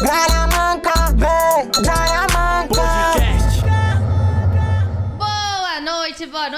[0.00, 0.49] Gralha manca,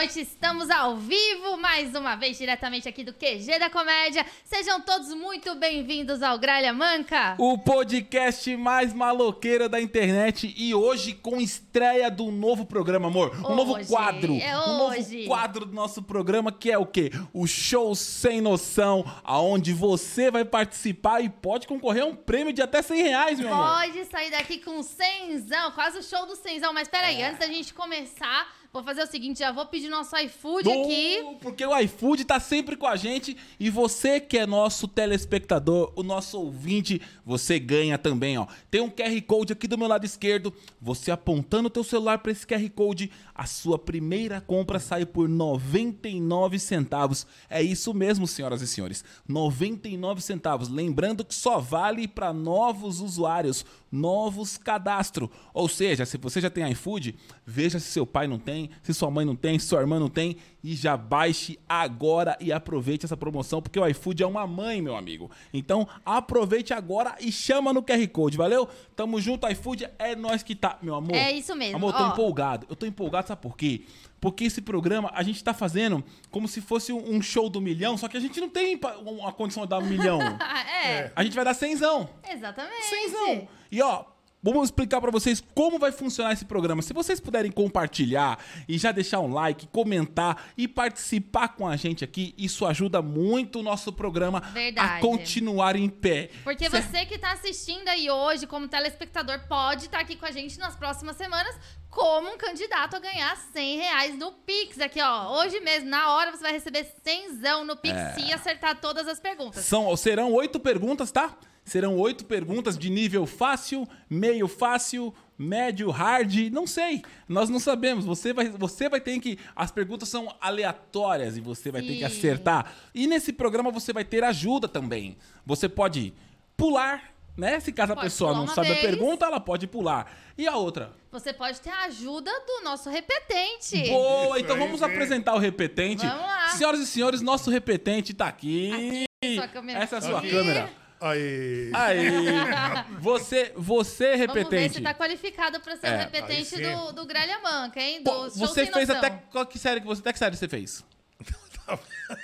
[0.02, 0.20] noite.
[0.20, 4.26] Estamos ao vivo mais uma vez diretamente aqui do QG da Comédia.
[4.44, 7.36] Sejam todos muito bem-vindos ao Gralha Manca.
[7.38, 13.32] O podcast mais maloqueiro da internet e hoje com estreia do novo programa, amor.
[13.48, 14.34] Um novo Hoje, quadro.
[14.40, 15.24] é um novo hoje.
[15.26, 17.10] quadro do nosso programa que é o quê?
[17.32, 22.60] O Show Sem Noção, aonde você vai participar e pode concorrer a um prêmio de
[22.60, 23.76] até 100 reais, meu amor.
[23.82, 26.72] Pode sair daqui com cenzão, quase o show do cenzão.
[26.72, 27.28] Mas peraí, É.
[27.28, 31.36] antes da gente começar, vou fazer o seguinte, já vou pedir nosso iFood Do- aqui.
[31.42, 36.02] Porque o iFood tá sempre com a gente e você que é nosso telespectador, o
[36.02, 38.46] nosso ouvinte, você ganha também, ó.
[38.70, 40.54] Tem um QR Code aqui do meu lado esquerdo.
[40.80, 45.28] Você apontando o teu celular para esse QR Code, a sua primeira compra sai por
[45.28, 47.26] 99 centavos.
[47.50, 49.04] É isso mesmo, senhoras e senhores.
[49.28, 50.70] 99 centavos.
[50.70, 55.30] Lembrando que só vale para novos usuários, novos cadastro.
[55.52, 57.14] Ou seja, se você já tem iFood,
[57.44, 60.08] veja se seu pai não tem, se sua mãe não tem, se sua irmã não
[60.08, 64.80] tem e já baixe agora e aproveite essa promoção, porque o iFood é uma mãe,
[64.80, 65.30] meu amigo.
[65.52, 68.68] Então, aproveite agora e chama no QR Code, valeu?
[68.96, 71.14] Tamo junto, iFood, é nós que tá, meu amor.
[71.14, 72.08] É isso mesmo, Amor, eu tô ó.
[72.12, 72.66] empolgado.
[72.70, 73.82] Eu tô empolgado, sabe por quê?
[74.20, 78.06] Porque esse programa a gente tá fazendo como se fosse um show do milhão, só
[78.06, 80.20] que a gente não tem uma condição de dar um milhão.
[80.86, 82.08] é, A gente vai dar cenzão.
[82.30, 82.84] exatamente.
[82.84, 83.48] Cenzão.
[83.72, 84.04] E ó,
[84.42, 86.82] vamos explicar pra vocês como vai funcionar esse programa.
[86.82, 88.38] Se vocês puderem compartilhar
[88.68, 93.60] e já deixar um like, comentar e participar com a gente aqui, isso ajuda muito
[93.60, 95.00] o nosso programa a Verdade.
[95.00, 96.28] continuar em pé.
[96.44, 96.84] Porque Certo?
[96.84, 100.76] você que tá assistindo aí hoje, como telespectador, pode estar aqui com a gente nas
[100.76, 101.56] próximas semanas
[101.88, 104.78] como um candidato a ganhar 100 reais no Pix.
[104.80, 108.12] Aqui, ó, hoje mesmo, na hora, você vai receber 100 no Pix É.
[108.14, 109.64] se acertar todas as perguntas.
[109.64, 111.36] São, serão oito perguntas, tá?
[111.72, 117.00] Serão oito perguntas de nível fácil, meio fácil, médio, hard, não sei.
[117.26, 118.04] Nós não sabemos.
[118.04, 119.38] Você vai, você vai ter que.
[119.56, 122.04] As perguntas são aleatórias e você vai ter que Sim.
[122.04, 122.70] acertar.
[122.94, 125.16] E nesse programa você vai ter ajuda também.
[125.46, 126.12] Você pode
[126.58, 127.58] pular, né?
[127.58, 128.84] Se caso a pessoa não sabe a vez.
[128.84, 130.14] pergunta, ela pode pular.
[130.36, 130.92] E a outra?
[131.10, 133.88] Você pode ter a ajuda do nosso repetente.
[133.88, 134.84] Boa, Isso então aí, vamos sim.
[134.84, 136.06] apresentar o repetente.
[136.06, 136.48] Vamos lá.
[136.50, 139.06] Senhoras e senhores, nosso repetente tá aqui.
[139.24, 140.30] Aqui, sua câmera Essa é a sua aqui.
[140.30, 140.81] câmera.
[141.02, 141.70] Aí.
[141.74, 142.06] Aí,
[143.00, 144.74] você, você Vamos ver repetente.
[144.76, 146.76] se tá qualificado pra ser É, repetente aí sim.
[146.76, 148.02] do, do Gralha Manca, hein?
[148.02, 148.96] Do Pô, Show você Sem fez Noção.
[149.04, 150.84] até qual que série que você até que série você fez?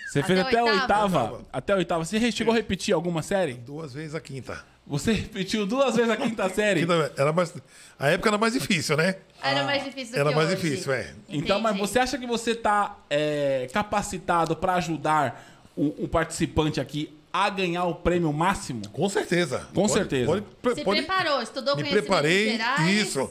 [0.07, 1.23] Você fez Até até a oitava?
[1.23, 1.47] oitava.
[1.53, 2.05] Até a oitava.
[2.05, 3.55] Você chegou a repetir alguma série?
[3.55, 4.63] Duas vezes a quinta.
[4.87, 6.81] Você repetiu duas vezes a quinta série?
[6.81, 7.55] Quinta era mais,
[7.99, 9.17] a época era mais difícil, né?
[9.43, 10.57] Era mais difícil do Era que mais hoje.
[10.57, 11.15] difícil, é.
[11.29, 11.89] Então, mas Entendi.
[11.89, 15.43] você acha que você tá é, capacitado pra ajudar
[15.77, 18.89] o, o participante aqui a ganhar o prêmio máximo?
[18.91, 19.61] Com certeza.
[19.75, 20.27] Com Pode- certeza.
[20.63, 22.53] Pode, Se pode- preparou, estudou me preparei.
[22.53, 22.89] gerais.
[22.91, 23.31] Isso.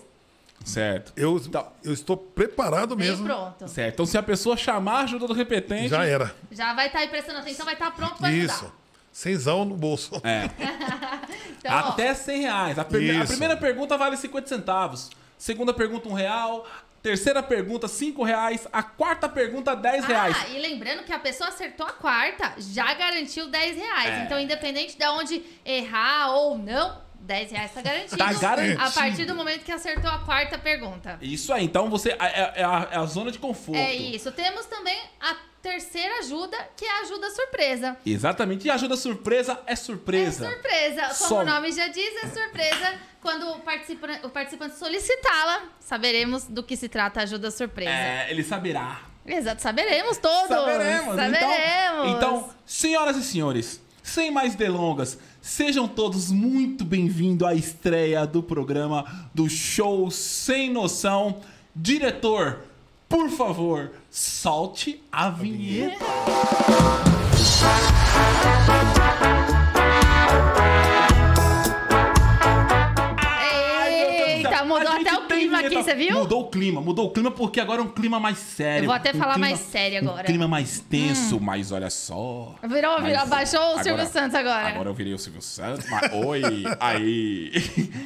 [0.66, 1.14] Certo.
[1.16, 3.26] Eu, Então- eu estou preparado mesmo.
[3.26, 3.68] pronto.
[3.68, 3.94] Certo.
[3.94, 5.90] Então, se a pessoa chamar a ajuda do repetente.
[5.90, 6.36] Já era.
[6.52, 8.54] Já vai estar aí prestando atenção, vai estar pronto pra Isso.
[8.56, 8.74] ajudar.
[9.14, 10.20] Cenzão no bolso.
[10.24, 10.50] É.
[11.60, 12.80] Então, Até 100 reais.
[12.80, 15.10] A, prime- a primeira pergunta vale 50 centavos.
[15.38, 16.66] Segunda pergunta, um real.
[17.02, 18.68] Terceira pergunta, 5 reais.
[18.72, 20.36] A quarta pergunta, 10 reais.
[20.40, 24.10] Ah, e lembrando que a pessoa acertou a quarta, já garantiu 10 reais.
[24.10, 24.24] É.
[24.24, 28.18] Então, independente de onde errar ou não, 10 reais tá garantido.
[28.18, 28.82] Tá garantido.
[28.82, 31.18] A partir do momento que acertou a quarta pergunta.
[31.22, 31.66] Isso aí.
[31.66, 32.12] Então você.
[32.12, 33.78] É, é a, é a zona de conforto.
[33.78, 34.32] É isso.
[34.32, 35.36] Temos também a
[35.68, 37.98] terceira ajuda, que é a ajuda surpresa.
[38.06, 38.66] Exatamente.
[38.66, 40.48] E ajuda surpresa é surpresa.
[40.48, 41.02] É surpresa.
[41.02, 42.96] Como Só- o nome já diz, é surpresa.
[43.22, 47.92] Quando o participante, o participante solicitá-la, saberemos do que se trata a ajuda surpresa.
[47.92, 49.02] É, ele saberá.
[49.26, 50.48] Exato, saberemos todos.
[50.48, 51.16] Saberemos.
[51.16, 52.08] Saberemos.
[52.08, 58.42] Então, então, senhoras e senhores, sem mais delongas, sejam todos muito bem-vindos à estreia do
[58.42, 61.42] programa do Show Sem Noção.
[61.76, 62.64] Diretor,
[63.10, 66.06] por favor, solte a vinheta.
[73.70, 76.16] Eita, mudou até o clima aqui, você viu?
[76.20, 78.84] Mudou o clima, mudou o clima porque agora é um clima mais sério.
[78.84, 80.18] Eu vou até um falar clima- mais sério agora.
[80.18, 80.22] Hum.
[80.22, 82.56] Um clima mais tenso, mas olha só.
[82.64, 84.68] Virou, virou, abaixou o agora- Silvio Santos agora.
[84.70, 86.42] Agora eu virei o Silvio Santos, mas oi,
[86.80, 87.52] aí.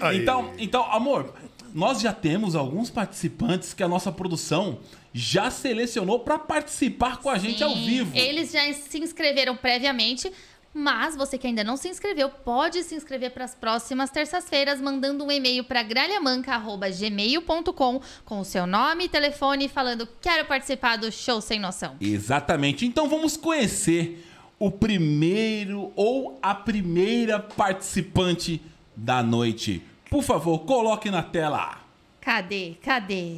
[0.01, 0.15] Aí.
[0.15, 1.33] Então, então, amor,
[1.73, 4.79] nós já temos alguns participantes que a nossa produção
[5.13, 8.17] já selecionou para participar com a gente ao vivo.
[8.17, 10.31] Eles já se inscreveram previamente,
[10.73, 15.25] mas você que ainda não se inscreveu, pode se inscrever para as próximas terças-feiras, mandando
[15.25, 21.41] um e-mail para gralhamanca.gmail.com com o seu nome e telefone, falando quero participar do Show
[21.41, 21.97] Sem Noção.
[21.99, 22.85] Exatamente.
[22.85, 24.25] Então vamos conhecer
[24.57, 28.61] o primeiro ou a primeira participante
[28.95, 29.83] da noite.
[30.11, 31.77] Por favor, coloque na tela.
[32.19, 32.75] Cadê?
[32.83, 33.37] Cadê?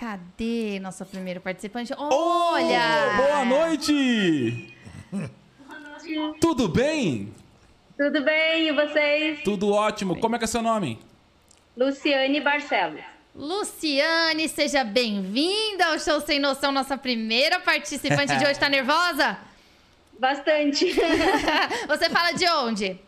[0.00, 1.92] Cadê nosso primeiro participante?
[1.92, 2.08] Oh,
[2.54, 3.12] Olha!
[3.18, 4.74] boa noite!
[6.40, 7.34] Tudo bem?
[7.98, 9.42] Tudo bem, e vocês?
[9.44, 10.18] Tudo ótimo.
[10.18, 10.98] Como é que é seu nome?
[11.76, 13.02] Luciane Barcelos.
[13.36, 18.58] Luciane, seja bem-vinda ao Show Sem Noção, nossa primeira participante de hoje.
[18.58, 19.36] Tá nervosa?
[20.18, 20.94] Bastante.
[21.86, 22.98] Você fala de onde?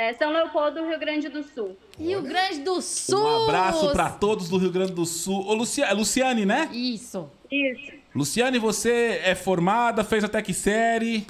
[0.00, 1.76] É São Leopoldo, Rio Grande do Sul.
[1.98, 3.20] Rio Grande do Sul.
[3.22, 5.46] Um abraço pra todos do Rio Grande do Sul.
[5.46, 5.84] Ô, Lucia...
[5.84, 6.70] é Luciane, né?
[6.72, 7.30] Isso.
[7.52, 7.92] Isso.
[8.14, 11.26] Luciane, você é formada, fez até que série?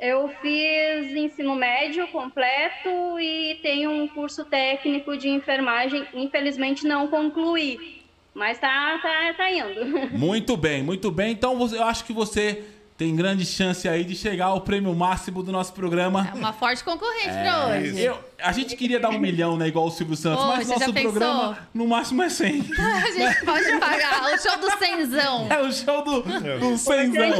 [0.00, 6.04] Eu fiz ensino médio completo e tenho um curso técnico de enfermagem.
[6.12, 8.02] Infelizmente não concluí,
[8.34, 10.10] mas tá, tá, tá indo.
[10.18, 11.30] Muito bem, muito bem.
[11.30, 12.64] Então eu acho que você
[12.96, 16.30] tem grande chance aí de chegar ao prêmio máximo do nosso programa.
[16.32, 18.00] É uma forte concorrente pra hoje.
[18.00, 19.68] Eu- a gente queria dar um milhão, né?
[19.68, 22.64] Igual o Silvio Santos, Ô, mas nosso programa no máximo é 100.
[22.78, 25.46] A gente pode pagar o show do Cenzão.
[25.50, 26.30] É o show do, do
[26.76, 27.30] Gente, Cenzão.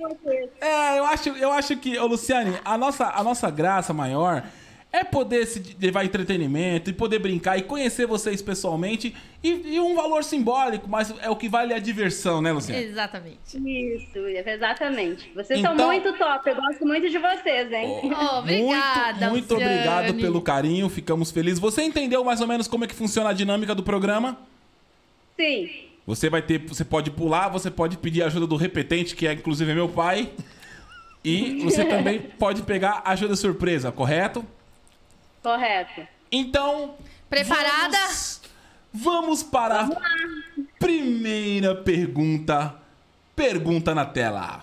[0.00, 0.50] vocês.
[0.60, 4.42] É, eu acho, eu acho que, ô Luciane, a nossa, a nossa graça maior
[4.90, 9.14] é poder se levar entretenimento e poder brincar e conhecer vocês pessoalmente
[9.44, 12.82] e, e um valor simbólico, mas é o que vale a diversão, né, Luciane?
[12.84, 13.36] Exatamente.
[13.54, 15.30] Isso, exatamente.
[15.34, 18.00] Vocês são Então- muito top, eu gosto muito de vocês, hein?
[18.04, 19.74] Oh, obrigada, muito, muito Luciane.
[19.74, 21.58] obrigado pelo carinho, ficamos felizes.
[21.58, 24.38] Você entendeu mais ou menos como é que funciona a dinâmica do programa?
[25.38, 25.68] Sim.
[26.06, 29.74] Você vai ter, você pode pular, você pode pedir ajuda do repetente, que é inclusive
[29.74, 30.30] meu pai.
[31.22, 34.42] E você também pode pegar ajuda surpresa, correto?
[35.48, 36.06] Correto.
[36.30, 36.94] Então,
[37.30, 37.96] Preparada?
[37.96, 38.40] Vamos,
[38.92, 39.88] vamos para a
[40.78, 42.74] primeira pergunta.
[43.34, 44.62] Pergunta na tela.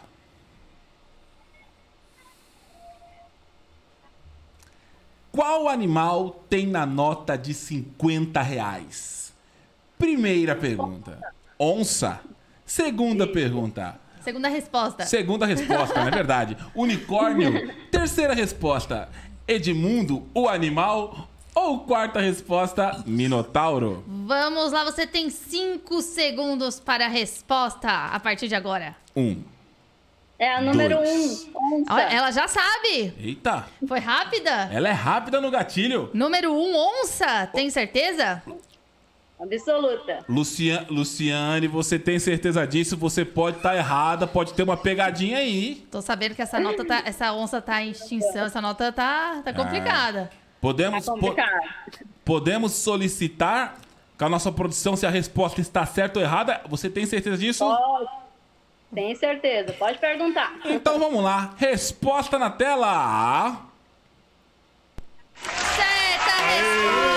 [5.32, 9.34] Qual animal tem na nota de 50 reais?
[9.98, 11.18] Primeira pergunta.
[11.58, 12.22] Onça.
[12.64, 14.00] Segunda pergunta.
[14.26, 15.06] Segunda resposta.
[15.06, 16.58] Segunda resposta, não é verdade?
[16.74, 17.72] Unicórnio.
[17.92, 19.08] Terceira resposta.
[19.48, 21.30] Edmundo, o animal.
[21.54, 24.04] Ou quarta resposta, Minotauro.
[24.08, 28.94] Vamos lá, você tem cinco segundos para a resposta a partir de agora.
[29.16, 29.42] Um.
[30.38, 31.48] É a número Dois.
[31.56, 31.82] um.
[31.84, 32.02] Onça.
[32.02, 33.14] Ela já sabe.
[33.18, 34.70] Eita, Foi rápida?
[34.70, 36.10] ela é rápida no gatilho.
[36.14, 37.48] Número um, onça.
[37.54, 38.44] Tem certeza?
[39.40, 40.24] Absoluta.
[40.30, 42.96] Lucia, Luciane, você tem certeza disso?
[42.98, 45.86] Você pode estar errada, pode ter uma pegadinha aí.
[45.92, 49.54] Tô sabendo que essa nota tá, essa onça tá em extinção, essa nota tá, tá
[49.54, 50.30] complicada.
[50.62, 51.36] Podemos, Tá po-
[52.24, 53.76] podemos solicitar
[54.18, 56.62] com a nossa produção se a resposta está certa ou errada.
[56.70, 57.66] Você tem certeza disso?
[57.66, 58.10] Pode.
[58.94, 60.54] Tem certeza, pode perguntar.
[60.64, 61.54] Então vamos lá.
[61.58, 63.62] Resposta na tela.
[65.36, 67.15] Certa resposta!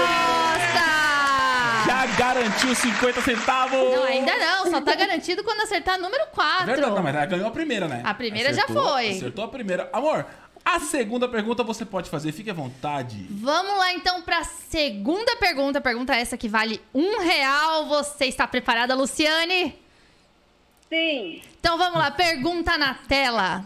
[2.34, 3.78] Garantiu 50 centavos.
[3.78, 4.70] Não, ainda não.
[4.70, 6.66] Só tá garantido quando acertar número 4.
[6.66, 8.02] Verdade, não, mas ela ganhou a primeira, né?
[8.04, 9.10] A primeira já foi.
[9.10, 9.88] Acertou a primeira.
[9.92, 10.26] Amor,
[10.64, 13.26] a segunda pergunta você pode fazer, fique à vontade.
[13.30, 15.80] Vamos lá então para a segunda pergunta.
[15.80, 17.86] Pergunta essa que vale um real.
[17.86, 19.74] Você está preparada, Luciane?
[20.90, 21.42] Sim.
[21.58, 23.64] Então vamos lá, pergunta na tela.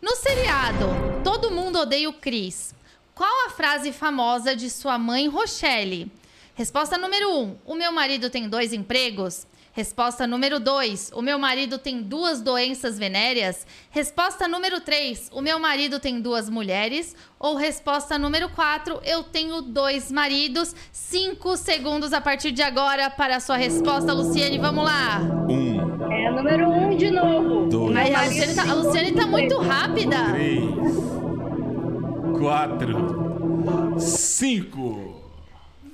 [0.00, 0.86] No seriado
[1.24, 2.72] Todo Mundo Odeia o Chris,
[3.14, 6.10] qual a frase famosa de sua mãe Rochelle?
[6.60, 7.42] Resposta número 1.
[7.42, 9.46] Um, o meu marido tem dois empregos.
[9.72, 11.10] Resposta número 2.
[11.14, 13.66] O meu marido tem duas doenças venéreas.
[13.88, 15.30] Resposta número 3.
[15.32, 17.16] O meu marido tem duas mulheres.
[17.38, 19.00] Ou resposta número 4.
[19.06, 20.74] Eu tenho dois maridos.
[20.92, 24.58] Cinco segundos a partir de agora para a sua resposta, Luciane.
[24.58, 25.18] Vamos lá.
[25.48, 27.70] Um, É a número um de novo.
[27.70, 27.96] Dois.
[27.96, 30.24] Aí, a Luciane tá, a Luciane tá muito rápida.
[30.34, 30.62] três,
[32.38, 35.09] quatro, cinco.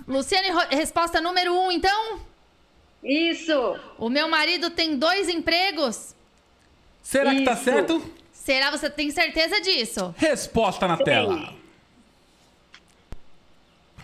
[0.07, 2.21] Luciane, resposta número um, então.
[3.03, 3.77] Isso.
[3.99, 6.15] O meu marido tem dois empregos.
[7.03, 7.65] Será que tá Isso.
[7.65, 8.03] certo?
[8.33, 10.15] Será você tem certeza disso?
[10.17, 11.53] Resposta na tela.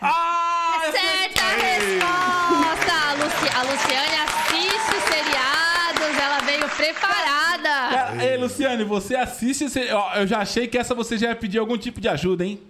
[0.01, 1.95] Ah, Certa acertei!
[1.99, 2.93] resposta!
[2.93, 7.63] A, Luci- a Luciane assiste seriados, ela veio preparada.
[7.97, 9.65] Cara, Ei, Luciane, você assiste.
[9.93, 12.61] ó, Eu já achei que essa você já ia pedir algum tipo de ajuda, hein?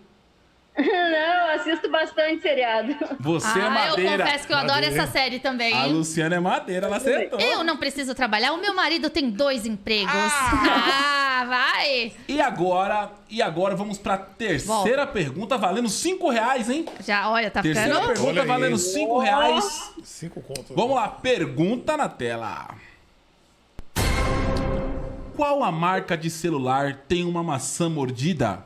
[0.76, 2.97] Não, eu assisto bastante seriado.
[3.21, 4.25] Você é ah, eu madeira.
[4.25, 5.02] confesso que eu adoro Madeira.
[5.02, 5.75] essa série também.
[5.75, 7.38] A Luciana é madeira, ela acertou.
[7.38, 10.12] Eu não preciso trabalhar, o meu marido tem dois empregos.
[10.14, 12.12] Ah, vai!
[12.26, 16.87] E agora, e agora vamos pra terceira pergunta, valendo cinco reais, hein?
[17.00, 18.07] Já, olha, tá Terceira ficando...
[18.09, 18.49] pergunta Olha aí.
[18.49, 19.93] valendo cinco reais.
[20.02, 20.75] Cinco contos.
[20.75, 22.75] Vamos lá, pergunta na tela.
[25.37, 28.64] Qual a marca de celular tem uma maçã mordida?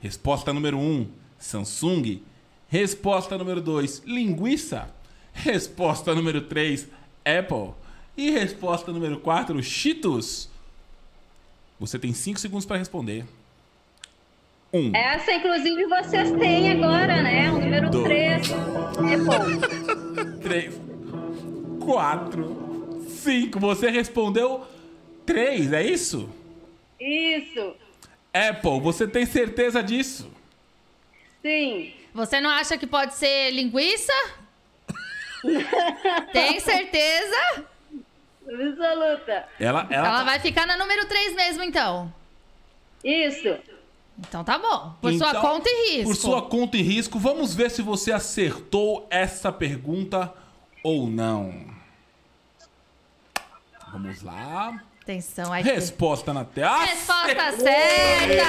[0.00, 1.06] Resposta número 1, um,
[1.38, 2.22] Samsung.
[2.68, 4.90] Resposta número 2, linguiça.
[5.32, 6.88] Resposta número 3,
[7.24, 7.74] Apple.
[8.16, 10.50] E resposta número 4, Cheetos.
[11.78, 13.24] Você tem 5 segundos para responder.
[14.72, 17.50] 1, um, Essa, inclusive, vocês têm agora, né?
[17.50, 18.06] O número Dois.
[18.06, 18.52] 3.
[18.52, 20.40] Apple.
[20.42, 20.80] 3,
[21.80, 23.60] 4, 5.
[23.60, 24.66] Você respondeu
[25.24, 26.28] 3, é isso?
[27.00, 27.74] Isso.
[28.34, 30.28] Apple, você tem certeza disso?
[31.48, 31.94] Sim.
[32.12, 34.12] Você não acha que pode ser linguiça?
[36.30, 37.64] Tem certeza?
[38.46, 39.48] Absoluta.
[39.58, 42.12] Ela, ela, Ela tá- vai ficar na número 3 mesmo, então.
[43.02, 43.56] Isso.
[44.18, 44.94] Então tá bom.
[45.00, 46.04] Por sua Então, conta e risco.
[46.10, 50.34] Por sua conta e risco, vamos ver se você acertou essa pergunta
[50.84, 51.64] ou não.
[53.90, 54.82] Vamos lá.
[55.12, 55.62] Atenção aí.
[55.62, 56.84] Resposta na tela.
[56.84, 58.44] Resposta certa!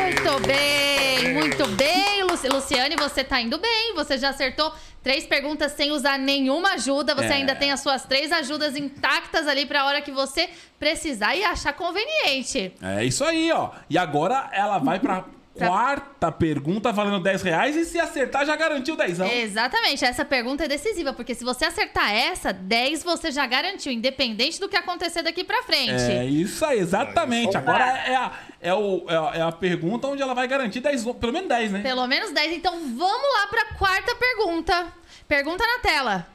[0.00, 3.92] Muito bem, muito bem, Luci- Luciane, você tá indo bem.
[3.94, 4.72] Você já acertou
[5.02, 7.14] três perguntas sem usar nenhuma ajuda.
[7.14, 7.32] Você É.
[7.34, 11.74] ainda tem as suas três ajudas intactas ali pra hora que você precisar e achar
[11.74, 12.72] conveniente.
[12.80, 13.68] É isso aí, ó.
[13.90, 18.96] E agora ela vai pra quarta pergunta valendo 10 reais e se acertar já garantiu
[18.96, 19.20] 10.
[19.20, 24.58] Exatamente, essa pergunta é decisiva, porque se você acertar essa, 10 você já garantiu, independente
[24.58, 26.02] do que acontecer daqui pra frente.
[26.02, 27.56] É isso aí, exatamente.
[27.56, 31.04] Agora é a, é, o, é, a, é a pergunta onde ela vai garantir 10,
[31.04, 31.82] pelo menos 10, né?
[31.82, 32.52] Pelo menos 10.
[32.52, 34.86] Então vamos lá pra quarta pergunta.
[35.28, 36.26] Pergunta na tela.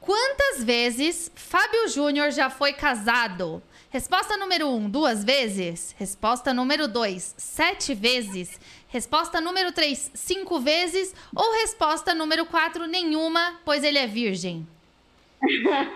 [0.00, 3.62] Quantas vezes Fábio Júnior já foi casado?
[3.90, 5.94] Resposta número 1, um, duas vezes.
[5.98, 8.58] Resposta número 2, sete vezes.
[8.88, 11.14] Resposta número 3, cinco vezes.
[11.34, 14.66] Ou resposta número 4, nenhuma, pois ele é virgem.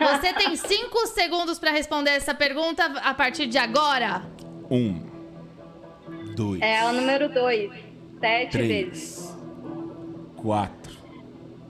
[0.00, 4.24] Você tem cinco segundos para responder essa pergunta a partir de agora.
[4.70, 5.06] Um,
[6.34, 7.70] dois, É o número 2.
[8.20, 9.16] Sete vezes.
[9.16, 9.36] três,
[10.36, 10.96] quatro,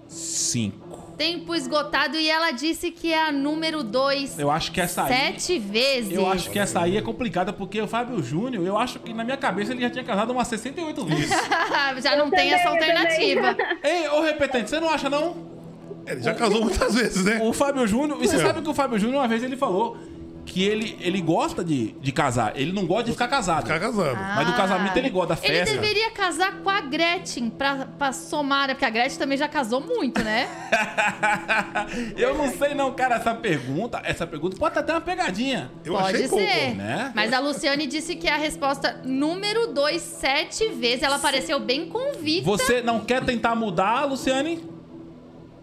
[0.09, 1.04] cinco.
[1.17, 4.39] Tempo esgotado e ela disse que é a número 2.
[4.39, 5.09] Eu acho que essa aí.
[5.15, 6.13] Sete vezes.
[6.13, 9.23] Eu acho que essa aí é complicada, porque o Fábio Júnior, eu acho que na
[9.23, 11.31] minha cabeça ele já tinha casado umas 68 vezes.
[12.03, 13.37] Já não tem essa também, eu também.
[13.37, 13.57] alternativa.
[13.85, 15.55] Ei, ô repetente, você não acha não?
[16.07, 17.41] Ele já casou muitas vezes, né?
[17.43, 18.19] O Fábio Júnior.
[18.21, 18.41] E você É.
[18.41, 19.97] sabe que o Fábio Júnior, uma vez, ele falou
[20.47, 22.53] que ele, ele gosta de, de casar.
[22.55, 23.63] Ele não gosta de ficar casado.
[23.63, 24.17] Ficar casando.
[24.37, 25.75] Mas do casamento ele gosta da Ele festa.
[25.75, 28.75] deveria casar com a Gretchen pra, pra somar, né?
[28.75, 30.49] porque a Gretchen também já casou muito, né?
[32.17, 35.71] Eu não sei não, cara, essa pergunta, essa pergunta pode até uma pegadinha.
[35.85, 36.29] Eu Pode achei ser.
[36.29, 36.75] pouco.
[36.77, 37.13] né?
[37.15, 41.03] Mas a Luciane disse que é a resposta número 2, sete vezes.
[41.03, 42.45] Ela pareceu bem convicta.
[42.45, 44.63] Você não quer tentar mudar, Luciane?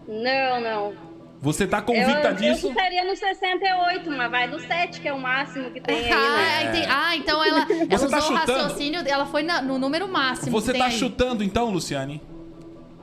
[0.08, 1.11] Não, não.
[1.42, 2.68] Você tá Eu, convicta eu disso?
[2.68, 6.36] ficaria no 68, mas vai no 7, que é o máximo que tem aí, Ah,
[6.36, 6.64] né?
[6.68, 8.62] enten- ah, então ela, ela Você tá usou o chutando?
[8.62, 10.52] raciocínio, ela foi na- no número máximo.
[10.52, 10.92] Você que tem tá aí.
[10.98, 12.22] chutando então, Luciane?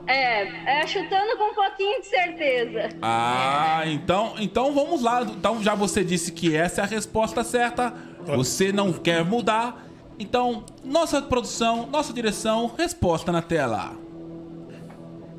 [0.06, 2.88] É, é, chutando com um pouquinho de certeza.
[3.02, 5.22] Ah, então, então vamos lá.
[5.22, 7.92] Então já você disse que essa é a resposta certa.
[8.24, 9.86] Você não quer mudar.
[10.18, 13.92] Então, nossa produção, nossa direção, resposta na tela.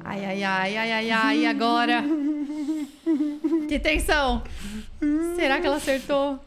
[0.04, 2.04] Ai, ai, ai, ai, ai, ai, agora.
[3.68, 4.44] Que tensão.
[5.36, 6.40] Será que ela acertou?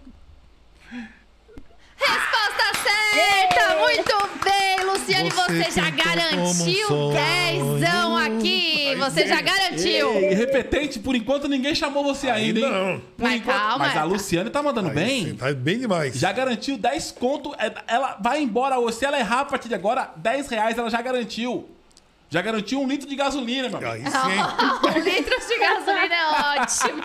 [1.97, 3.77] Resposta certa!
[3.81, 7.13] Muito bem, Luciane, você, Você já garantiu um
[7.81, 8.95] dezão aqui.
[8.99, 10.11] Você já garantiu.
[10.15, 12.67] Ei, repetente, por enquanto ninguém chamou você ainda, hein?
[12.71, 13.01] não.
[13.01, 15.25] Por Mas enquanto- calma, Mas a Luciane tá mandando Aí bem.
[15.27, 16.15] sim, Tá bem demais.
[16.15, 17.55] Já garantiu 10 conto.
[17.59, 18.99] é- Ela vai embora hoje.
[18.99, 21.69] Se ela errar a partir de agora, 10 reais ela já garantiu.
[22.31, 23.93] Já garantiu um litro de gasolina, meu amigo.
[23.93, 25.03] Aí sim, hein?
[25.17, 27.03] Litros de gasolina é ótimo.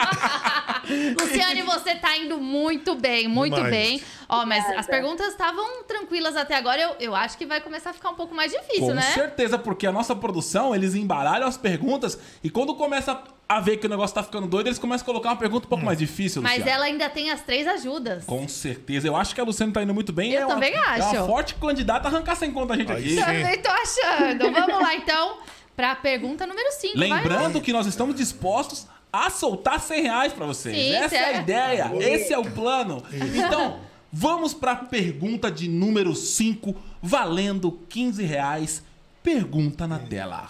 [1.21, 3.71] Luciane, você tá indo muito bem, muito Demais.
[3.71, 4.01] bem.
[4.27, 6.81] Ó, mas as perguntas estavam tranquilas até agora.
[6.81, 9.01] Eu, eu acho que vai começar a ficar um pouco mais difícil, Com né?
[9.01, 13.87] certeza, porque a nossa produção, eles embaralham as perguntas e quando começa a ver que
[13.87, 16.39] o negócio tá ficando doido, eles começam a colocar uma pergunta um pouco mais difícil,
[16.39, 16.71] Mas Luciano.
[16.71, 18.23] ela ainda tem as três ajudas.
[18.25, 19.07] Com certeza.
[19.07, 20.31] Eu acho que a Luciana tá indo muito bem.
[20.31, 21.15] Eu é uma- também É acho.
[21.15, 23.09] uma forte candidata a arrancar sem conta a gente aqui.
[23.15, 23.19] sim.
[23.19, 24.51] Também tô achando.
[24.51, 25.37] Vamos lá, então,
[25.75, 26.95] pra pergunta número 5.
[26.95, 30.75] Lembrando que nós estamos dispostos a soltar 100 reais pra vocês.
[30.75, 31.91] Sim, Essa é a ideia.
[31.99, 33.03] Esse é o plano.
[33.11, 33.79] Então,
[34.13, 38.83] vamos pra pergunta de número 5, valendo 15 reais.
[39.23, 40.49] Pergunta na tela.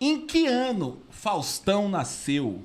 [0.00, 2.64] Em que ano Faustão nasceu?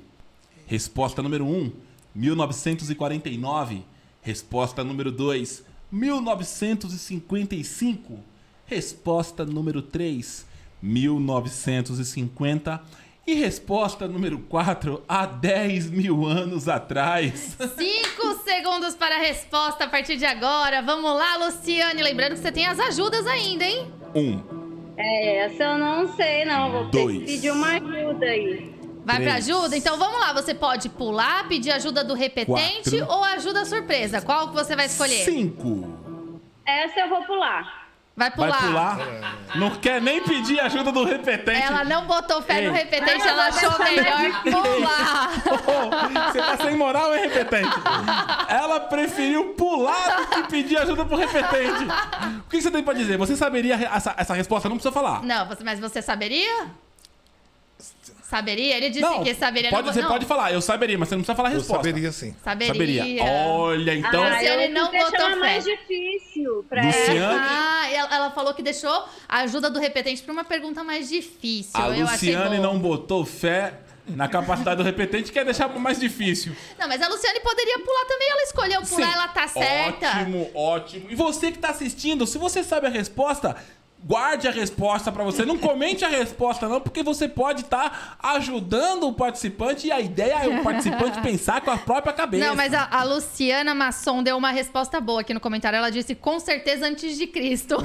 [0.66, 1.72] Resposta número 1,
[2.14, 3.82] 1949.
[4.22, 8.20] Resposta número 2, 1955.
[8.66, 10.46] Resposta número 3,
[10.80, 12.80] 1950.
[13.26, 17.56] E resposta número 4, há 10 mil anos atrás.
[17.76, 20.82] Cinco segundos para a resposta a partir de agora.
[20.82, 22.02] Vamos lá, Luciane.
[22.02, 23.90] Lembrando que você tem as ajudas ainda, hein?
[24.14, 24.63] Um,
[24.96, 26.70] É, essa eu não sei, não.
[26.70, 27.18] Vou ter Dois.
[27.18, 28.74] que pedir uma ajuda aí.
[29.04, 29.48] Vai pra Três.
[29.50, 29.76] ajuda?
[29.76, 30.32] Então vamos lá.
[30.32, 33.06] Você pode pular, pedir ajuda do repetente Quatro.
[33.14, 34.22] ou ajuda surpresa.
[34.22, 35.24] Qual que você vai escolher?
[35.24, 35.92] cinco.
[36.66, 37.83] Essa eu vou pular.
[38.16, 38.50] Vai pular.
[38.50, 39.36] Vai pular.
[39.56, 41.62] Não quer nem pedir ajuda do repetente.
[41.62, 42.82] Ela não botou fé no Ei.
[42.84, 45.32] repetente, ela achou melhor pular.
[45.50, 47.70] Ô, Você tá sem moral, hein, repetente?
[48.48, 51.86] Ela preferiu pular do que pedir ajuda pro repetente.
[52.46, 53.16] O que você tem pra dizer?
[53.18, 54.68] Você saberia essa, essa resposta?
[54.68, 55.22] Não precisa falar.
[55.22, 56.66] Não, mas você saberia?
[58.34, 58.76] Saberia?
[58.76, 59.70] Ele disse Não, que saberia.
[59.70, 60.08] pode, não, você não.
[60.08, 60.52] pode falar.
[60.52, 61.84] Eu saberia, mas você não precisa falar a Eu resposta.
[61.84, 62.34] saberia sim.
[62.42, 63.22] Saberia.
[63.22, 64.24] Olha, então...
[64.24, 65.36] ah, Luciane eu não botou fé.
[65.36, 67.36] mais difícil pra Luciane- ela.
[67.40, 71.70] Ah, ela, ela falou que deixou a ajuda do repetente pra uma pergunta mais difícil.
[71.80, 73.74] A eu Luciane não botou fé
[74.08, 76.54] na capacidade do repetente, quer deixar mais difícil.
[76.78, 78.28] Não, mas a Luciane poderia pular também.
[78.30, 79.12] Ela escolheu pular, Sim.
[79.14, 80.08] ela tá certa.
[80.08, 81.06] Ótimo, ótimo.
[81.08, 83.56] E você que tá assistindo, se você sabe a resposta,
[84.04, 85.46] guarde a resposta pra você.
[85.46, 90.44] Não comente a resposta não, porque você pode estar ajudando o participante e a ideia
[90.44, 92.46] é o participante pensar com a própria cabeça.
[92.46, 95.76] Não, mas a, a Luciana Masson deu uma resposta boa aqui no comentário.
[95.76, 97.76] Ela disse, com certeza, antes de Cristo.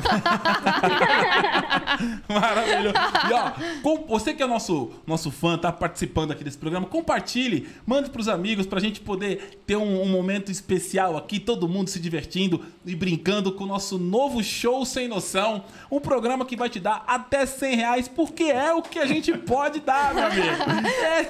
[2.27, 2.95] Maravilhoso.
[3.29, 3.51] E ó,
[3.82, 8.27] com- você que é nosso, nosso fã, tá participando aqui desse programa, compartilhe, mande pros
[8.27, 12.95] amigos pra gente poder ter um, um momento especial aqui, todo mundo se divertindo e
[12.95, 15.63] brincando com o nosso novo show sem noção.
[15.91, 19.32] Um programa que vai te dar até 100 reais, porque é o que a gente
[19.38, 20.48] pode dar, meu amigo.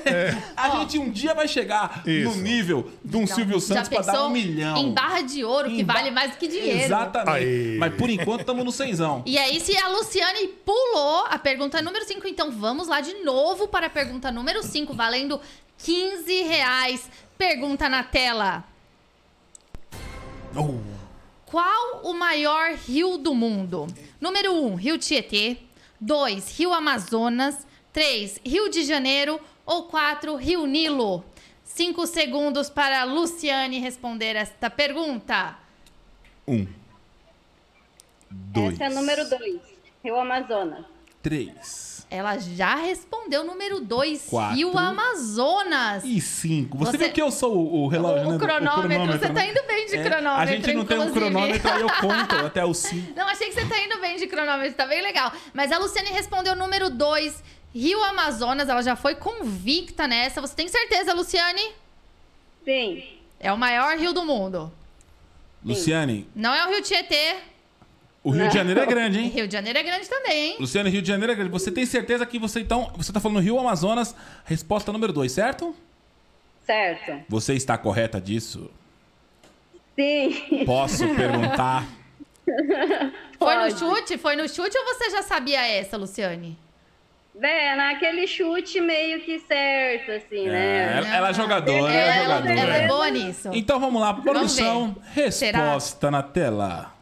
[0.06, 2.30] É, A gente um dia vai chegar Isso.
[2.30, 4.78] no nível de um Silvio Santos pra dar um milhão.
[4.78, 6.80] Em barra de ouro, que Em ba- vale mais do que dinheiro.
[6.80, 7.30] Exatamente.
[7.46, 7.78] Aí.
[7.78, 9.22] Mas por enquanto estamos no cenzão.
[9.26, 13.68] E aí, se a Luciane pulou a pergunta número 5, então vamos lá de novo
[13.68, 15.42] para a pergunta número 5, valendo
[15.80, 17.10] 15 reais.
[17.38, 18.64] Pergunta na tela.
[20.56, 20.99] Oh.
[21.50, 23.88] Qual o maior rio do mundo?
[24.22, 25.58] Número 1, um, Rio Tietê.
[26.00, 27.66] 2, Rio Amazonas.
[27.92, 29.42] 3, Rio de Janeiro.
[29.66, 31.26] Ou 4, Rio Nilo?
[31.64, 35.58] 5 segundos para a Luciane responder esta pergunta.
[36.48, 36.68] Um.
[38.30, 38.76] Dois.
[38.76, 39.60] Essa é a número 2,
[40.04, 40.86] Rio Amazonas.
[41.24, 41.89] Três.
[42.12, 44.56] Ela já respondeu número 2, Quatro.
[44.56, 46.04] Rio Amazonas.
[46.04, 46.76] E cinco.
[46.80, 48.38] Você, Você- viu que eu sou o, o relógio, O né?
[48.40, 49.52] cronômetro, você tá né?
[49.52, 51.30] indo bem de É, cronômetro, A gente não tem um inclusive.
[51.32, 53.14] cronômetro, aí eu conto até o cinco.
[53.16, 55.32] Não, achei que você tá indo bem de cronômetro, tá bem legal.
[55.54, 57.44] Mas a Luciane respondeu número 2,
[57.76, 58.68] Rio Amazonas.
[58.68, 60.42] Ela já foi convicta nessa.
[60.42, 61.62] Você tem certeza, Luciane?
[62.66, 63.04] Sim.
[63.40, 64.72] É o maior rio do mundo.
[65.64, 67.36] Luciane, Não é o Rio Tietê.
[68.24, 69.28] O Rio de Janeiro é grande, hein?
[69.30, 70.56] Rio de Janeiro é grande também, hein?
[70.60, 71.52] Luciane, Rio de Janeiro é grande.
[71.52, 72.92] Você tem certeza que você então.
[72.98, 75.76] Você tá falando Rio Amazonas, resposta número dois, certo?
[76.66, 77.24] Certo.
[77.30, 78.70] Você está correta disso?
[79.96, 80.64] Sim.
[80.66, 81.86] Posso perguntar?
[83.38, 84.18] Foi no chute?
[84.18, 86.58] Foi no chute ou você já sabia essa, Luciane?
[87.42, 90.98] É, naquele chute meio que certo, assim, É, né?
[90.98, 92.60] ela, ela é jogadora, ela é ela, jogadora.
[92.60, 93.50] ela é boa nisso.
[93.54, 94.96] Então vamos lá, produção.
[95.16, 95.32] ver.
[95.32, 95.60] Será?
[95.60, 96.94] Resposta na tela.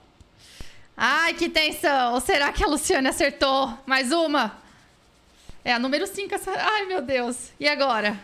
[0.99, 2.19] Ai, que tensão!
[2.19, 3.71] Será que a Luciane acertou?
[3.85, 4.57] Mais uma?
[5.63, 6.33] É a número 5.
[6.33, 6.51] Essa...
[6.51, 7.51] Ai, meu Deus.
[7.59, 8.19] E agora?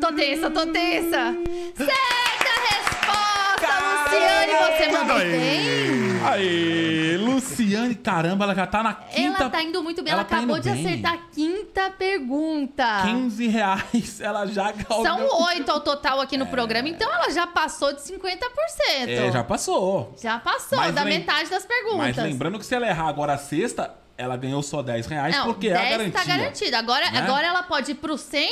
[0.00, 1.32] Tô tensa, tô tensa.
[1.76, 2.91] Certa resposta,
[4.12, 4.76] Luciane!
[4.76, 5.30] Você mandou Aí.
[5.30, 6.12] bem?
[6.24, 9.40] Aí, Luciane, caramba, ela já tá na quinta.
[9.42, 10.12] Ela tá indo muito bem.
[10.12, 10.86] Ela Ela, tá acabou de bem.
[10.86, 13.02] acertar a quinta pergunta.
[13.04, 15.02] 15 reais, ela já galgou.
[15.04, 19.08] São oito ao total aqui no programa, então ela já passou de 50%.
[19.08, 20.14] É, já passou.
[20.20, 21.98] Já passou, Mas da lem- metade das perguntas.
[21.98, 25.46] Mas lembrando que se ela errar agora a sexta, ela ganhou só 10 reais, Não,
[25.46, 26.12] porque é a 10 garantia.
[26.12, 26.78] tá garantida.
[26.78, 27.18] Agora, né?
[27.18, 28.48] agora ela pode ir pro 100,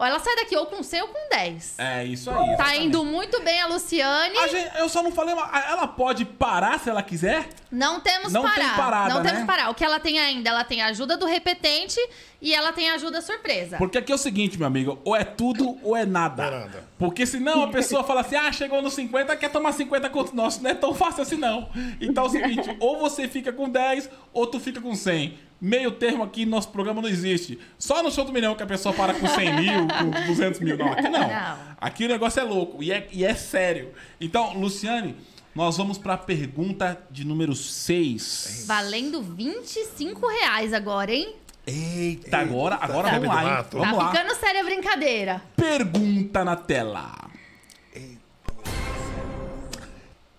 [0.00, 1.74] ou ela sai daqui ou com 100 ou com 10.
[1.78, 2.36] É isso aí.
[2.36, 2.84] Tá exatamente.
[2.86, 4.36] indo muito bem a Luciane.
[4.38, 7.48] A gente- eu só não falei, ela pode parar se ela quiser?
[7.70, 8.54] Não temos Não parar.
[8.54, 9.46] tem parada, Não temos né?
[9.46, 9.68] parar.
[9.70, 10.48] O que ela tem ainda?
[10.50, 12.00] Ela tem a ajuda do repetente
[12.40, 13.76] e ela tem a ajuda surpresa.
[13.76, 16.44] Porque aqui é o seguinte, meu amigo, ou é tudo ou é nada.
[16.44, 16.88] É nada.
[16.98, 20.62] Porque senão a pessoa fala assim, ah, chegou nos 50, quer tomar 50 conto nosso.
[20.62, 21.68] Não é tão fácil assim, não.
[22.00, 25.38] Então é o seguinte, ou você fica com 10, ou tu fica com 100.
[25.60, 27.58] Meio termo aqui no nosso programa não existe.
[27.78, 30.78] Só no show do milhão que a pessoa para com 100 mil, com 200 mil.
[30.78, 31.20] Não, aqui não.
[31.20, 31.58] Não.
[31.78, 33.92] Aqui o negócio é louco e é, e é sério.
[34.18, 35.14] Então, Luciane,
[35.54, 38.64] nós vamos pra pergunta de número 6.
[38.66, 41.34] Valendo 25 reais agora, hein?
[41.70, 43.64] Eita, agora, agora Tá vamos lá, hein?
[43.64, 44.10] ficando Vamos tá lá.
[44.12, 45.42] ficando séria a brincadeira.
[45.56, 47.30] Pergunta na tela.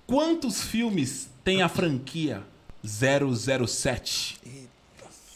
[0.06, 2.44] Quantos filmes tem a franquia
[2.84, 4.40] 007?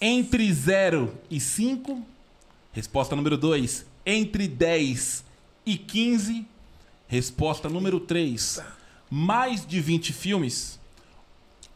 [0.01, 2.03] Entre 0 e 5.
[2.73, 3.85] Resposta número 2.
[4.05, 5.23] Entre 10
[5.65, 6.45] e 15.
[7.07, 8.61] Resposta número 3.
[9.09, 10.77] Mais de 20 filmes.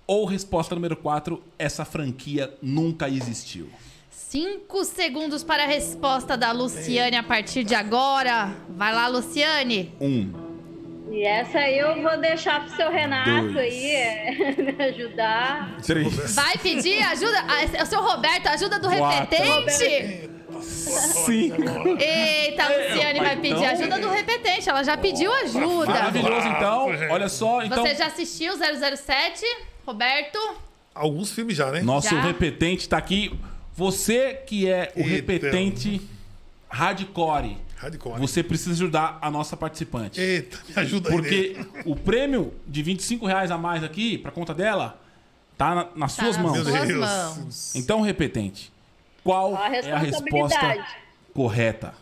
[0.05, 1.41] Ou resposta número 4.
[1.58, 3.69] Essa franquia nunca existiu.
[4.09, 8.51] Cinco segundos para a resposta da Luciane a partir de agora.
[8.69, 9.93] Vai lá, Luciane.
[9.99, 10.05] 1.
[10.07, 10.49] Um.
[11.11, 13.57] E essa aí eu vou deixar pro seu Renato Dois.
[13.57, 15.77] aí é, me ajudar.
[15.81, 16.35] 3.
[16.35, 17.43] Vai pedir ajuda.
[17.47, 19.35] ah, O seu Roberto, ajuda do Quatro.
[19.37, 20.29] repetente?
[20.61, 21.55] 5.
[21.99, 24.69] Eita, a Luciane vai pedir então- ajuda do repetente.
[24.69, 25.91] Ela já pediu ajuda.
[25.91, 26.85] Maravilhoso, então.
[27.09, 27.63] Olha só.
[27.63, 29.43] Então, Você já assistiu 007,
[29.87, 30.37] Roberto?
[30.93, 31.81] Alguns filmes já, né?
[31.81, 32.21] nosso Já?
[32.21, 33.31] repetente tá aqui.
[33.79, 35.09] Você que é o Eita.
[35.09, 36.01] repetente
[36.69, 38.19] hardcore, Hardcore.
[38.19, 40.19] você precisa ajudar a nossa participante.
[40.19, 41.15] Eita, me ajuda aí.
[41.15, 45.01] Porque o prêmio de 25 reais a mais aqui, pra conta dela,
[45.57, 46.55] tá na- nas Tá suas nas mãos.
[46.57, 46.99] Meu suas Deus.
[46.99, 47.75] mãos.
[47.75, 48.69] Então, repetente,
[49.23, 50.85] qual A é a resposta
[51.33, 51.93] correta?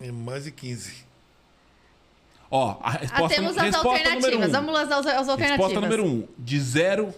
[0.00, 1.04] É mais de 15.
[2.50, 4.48] Ó, a Ah, resposta, temos as resposta número alternativas.
[4.48, 4.52] um.
[4.52, 5.50] Vamos lá as, as alternativas.
[5.50, 7.14] Resposta número 1, um, de 0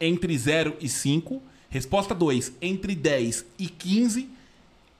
[0.00, 1.42] entre 0 e 5.
[1.68, 4.28] Resposta 2, entre 10 e 15.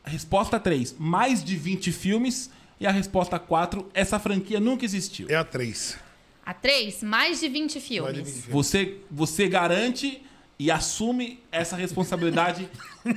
[0.04, 2.50] Resposta 3, mais de 20 filmes.
[2.78, 5.26] E a resposta 4, essa franquia nunca existiu.
[5.28, 5.98] É a 3.
[6.44, 8.14] A 3, mais de 20 filmes.
[8.14, 8.46] De 20 filmes.
[8.50, 10.22] Você, você garante
[10.58, 12.68] e assume essa responsabilidade.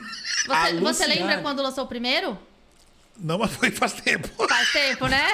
[0.47, 2.39] Você, você lembra quando lançou o primeiro?
[3.17, 4.27] Não, mas foi faz tempo.
[4.47, 5.27] Faz tempo, né?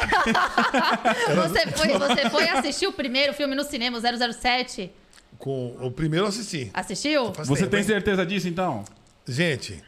[1.36, 4.92] você, foi, você foi assistir o primeiro filme no cinema, o 007?
[5.40, 6.70] Com o primeiro eu assisti.
[6.74, 7.34] Assistiu?
[7.34, 7.86] Faz Você tempo, tem hein?
[7.86, 8.84] certeza disso, então?
[9.28, 9.82] Gente,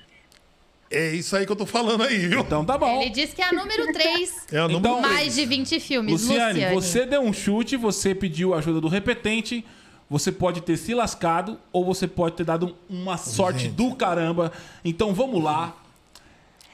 [0.90, 2.40] é isso aí que eu tô falando aí, viu?
[2.40, 3.02] Então tá bom.
[3.02, 4.46] Ele disse que é a número 3.
[4.52, 5.14] É o número Então, três.
[5.16, 6.14] mais de 20 filmes.
[6.22, 9.66] Luciane, Luciane, você deu um chute, você pediu a ajuda do repetente.
[10.10, 14.52] Você pode ter se lascado ou você pode ter dado uma sorte do caramba.
[14.86, 15.76] Então vamos lá.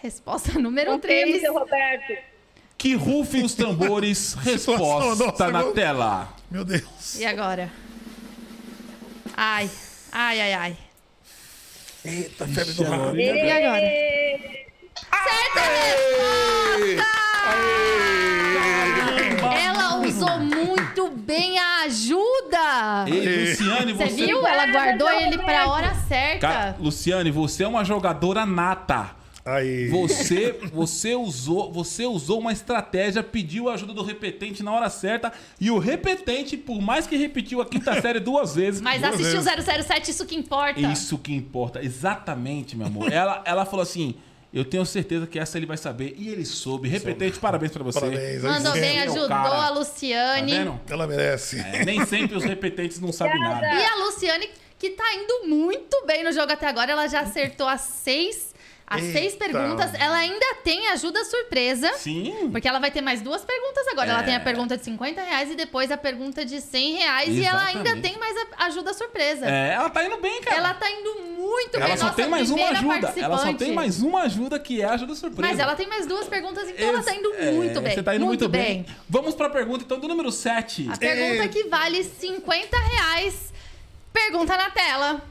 [0.01, 1.41] Resposta número Confia 3.
[1.41, 2.13] seu Roberto.
[2.77, 4.33] Que rufem os tambores.
[4.41, 6.33] Resposta nossa, na agora- tela.
[6.49, 7.19] Meu Deus.
[7.19, 7.71] E agora?
[9.39, 9.69] Ai,
[10.11, 10.77] ai, ai, ai.
[12.03, 13.15] Eita, febre do rabo.
[13.15, 13.79] E agora?
[15.27, 17.05] Certa resposta!
[19.61, 23.05] Ela usou muito bem a ajuda.
[23.07, 24.25] Ei, Luciane, Você você.
[24.25, 24.47] viu?
[24.47, 26.75] Ela guardou ele pra hora certa.
[26.79, 29.11] Luciane, você é uma jogadora nata.
[29.47, 29.87] Aí.
[29.87, 35.31] Você, você usou, você usou uma estratégia, pediu a ajuda do repetente na hora certa
[35.59, 39.41] e o repetente, por mais que repetiu a quinta série duas vezes, Mas Duas assistiu
[39.41, 39.85] vezes.
[39.85, 40.79] 007, isso que importa.
[40.79, 41.83] Isso que importa.
[41.83, 43.11] Exatamente, meu amor.
[43.11, 44.15] Ela, ela falou assim:
[44.53, 46.15] eu tenho certeza que essa ele vai saber.
[46.17, 46.87] E ele soube.
[46.89, 47.99] Repetente, parabéns pra você.
[47.99, 48.43] Parabéns.
[48.43, 49.49] aí Mandou bem, o ajudou cara.
[49.49, 50.51] a Tá Luciane.
[50.51, 50.79] vendo?
[50.89, 51.59] Ela merece.
[51.59, 53.65] É, nem sempre os repetentes não sabem nada.
[53.65, 57.67] e a Luciane, que tá indo muito bem no jogo até agora, ela já acertou
[57.67, 58.46] as seis,
[58.89, 59.37] as seis Eita.
[59.45, 59.93] perguntas.
[59.95, 61.91] Ela ainda tem ajuda surpresa.
[61.97, 62.49] Sim.
[62.51, 64.09] Porque ela vai ter mais duas perguntas agora.
[64.11, 64.23] Ela É.
[64.23, 67.29] tem a pergunta de 50 reais e depois a pergunta de 100 reais.
[67.35, 68.01] E ela ainda Exatamente.
[68.09, 69.45] tem mais ajuda surpresa.
[69.45, 70.55] É, ela tá indo bem, cara.
[70.55, 71.81] Ela tá indo muito bem.
[71.81, 73.13] Ela só Nossa tem mais uma ajuda.
[73.17, 75.51] Ela só tem mais uma ajuda que é a ajuda surpresa.
[75.51, 77.93] Mas ela tem mais duas perguntas, então ela tá indo É, muito bem.
[77.93, 78.85] Você tá indo muito, bem.
[79.09, 80.89] Vamos pra pergunta, então, do número 7.
[80.91, 83.53] A pergunta que vale 50 reais.
[84.13, 85.21] Pergunta na tela.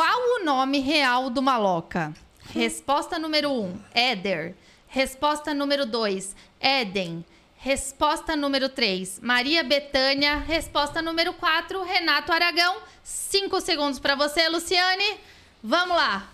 [0.00, 2.14] Qual o nome real do Maloca?
[2.54, 4.54] Resposta número 1, um, Éder.
[4.88, 7.22] Resposta número 2, Éden.
[7.58, 10.36] Resposta número 3, Maria Betânia.
[10.36, 12.78] Resposta número 4, Renato Aragão.
[13.04, 15.18] Cinco segundos pra você, Luciane.
[15.62, 16.30] Vamos lá.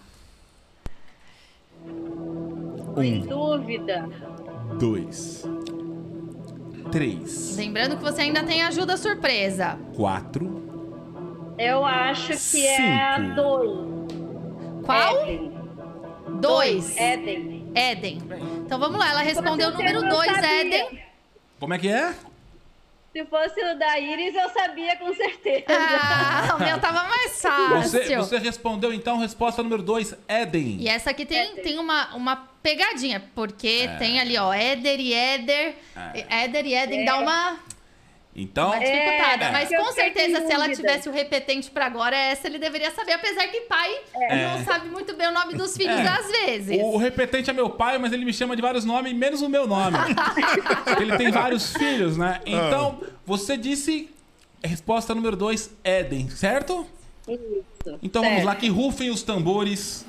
[3.02, 4.08] Em dúvida.
[4.78, 5.42] 2,
[6.92, 9.76] 3, Lembrando que você ainda tem ajuda surpresa.
[9.96, 10.65] 4,
[11.58, 13.34] Eu acho que é a Cinco.
[13.34, 14.84] 2.
[14.84, 15.20] Qual?
[15.26, 15.52] Éden.
[16.40, 16.96] Dois.
[16.96, 17.70] Éden.
[17.74, 18.18] Éden.
[18.64, 20.60] Então vamos lá, ela respondeu o Você número não 2, sabia.
[20.60, 21.00] Éden.
[21.58, 22.14] Como é que é?
[23.12, 25.64] Se fosse o da Iris, eu sabia com certeza.
[25.70, 28.16] Ah, o meu tava mais Você, fácil.
[28.18, 30.76] você respondeu, então, resposta número 2, Éden.
[30.80, 35.76] E essa aqui tem, tem uma, uma pegadinha, porque tem ali, ó, Éder e Éder.
[36.28, 37.56] Éder e Éden dá uma,
[38.38, 39.44] Então, uma dificultada.
[39.46, 42.90] É, Mas eu com certeza, se ela tivesse o repetente pra agora, essa ele deveria
[42.90, 43.12] saber.
[43.14, 46.06] Apesar que pai não sabe muito bem o nome dos filhos É.
[46.06, 46.78] às vezes.
[46.82, 49.66] o repetente é meu pai, mas ele me chama de vários nomes, menos o meu
[49.66, 49.96] nome.
[51.00, 52.40] Ele tem vários filhos, né?
[52.44, 54.10] Então, você disse
[54.62, 56.86] resposta número 2, Éden, certo?
[57.26, 57.98] Isso.
[58.02, 60.04] Então vamos lá, que rufem os tambores.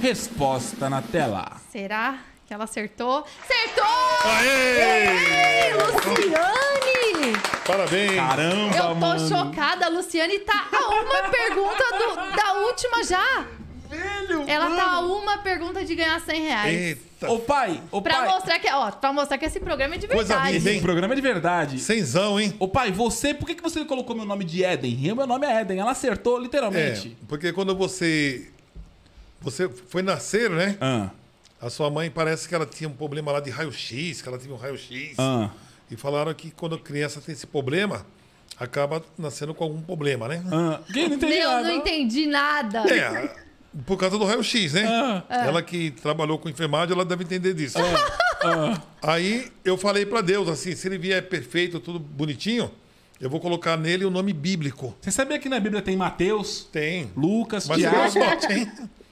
[0.00, 1.60] Resposta na tela.
[1.70, 2.18] Será
[2.52, 3.24] ela acertou?
[3.42, 3.84] Acertou!
[4.24, 5.68] Aê!
[5.68, 7.38] Ei, Luciane!
[7.66, 8.14] Parabéns.
[8.16, 9.28] Caramba, Eu tô mano.
[9.28, 13.46] chocada, a Luciane tá a uma pergunta do- da última já.
[13.88, 14.76] Velho, Ela mano.
[14.76, 16.74] tá a uma pergunta de ganhar 100 reais.
[16.74, 17.30] Eita.
[17.30, 18.28] Ô pai, ô Pra pai.
[18.30, 20.58] mostrar que, ó, pra mostrar que esse programa é de Coisa verdade.
[20.58, 20.76] linda, hein?
[20.76, 21.78] Esse programa é de verdade.
[21.78, 22.52] Cenzão, hein?
[22.58, 24.98] Ô pai, você, por que, que você colocou meu nome de Eden?
[25.00, 25.78] E Meu nome é Eden.
[25.78, 27.16] Ela acertou É, literalmente.
[27.28, 28.48] porque quando você.
[29.40, 30.76] Você foi nascer, né?
[30.80, 31.10] Ah,
[31.62, 34.52] A sua mãe parece que ela tinha um problema lá de raio-x, que ela tinha
[34.52, 35.14] um raio-x.
[35.18, 35.48] ah.
[35.90, 38.04] E falaram que quando a criança tem esse problema,
[38.58, 40.42] acaba nascendo com algum problema, né?
[40.50, 40.80] ah.
[40.92, 41.68] Quem não entendi Meu, nada?
[41.68, 42.78] não entendi nada.
[42.92, 43.34] É,
[43.86, 44.84] por causa do raio-x, né?
[44.86, 45.22] Ah.
[45.30, 47.78] Ela que trabalhou com enfermagem, ela deve entender disso.
[48.42, 48.82] Ah.
[49.02, 52.70] Aí eu falei pra Deus assim, se ele vier perfeito, tudo bonitinho,
[53.20, 54.96] eu vou colocar nele o nome bíblico.
[55.00, 57.08] Você sabia que na Bíblia tem Mateus, Tem.
[57.16, 58.12] Lucas, Mas Tiago?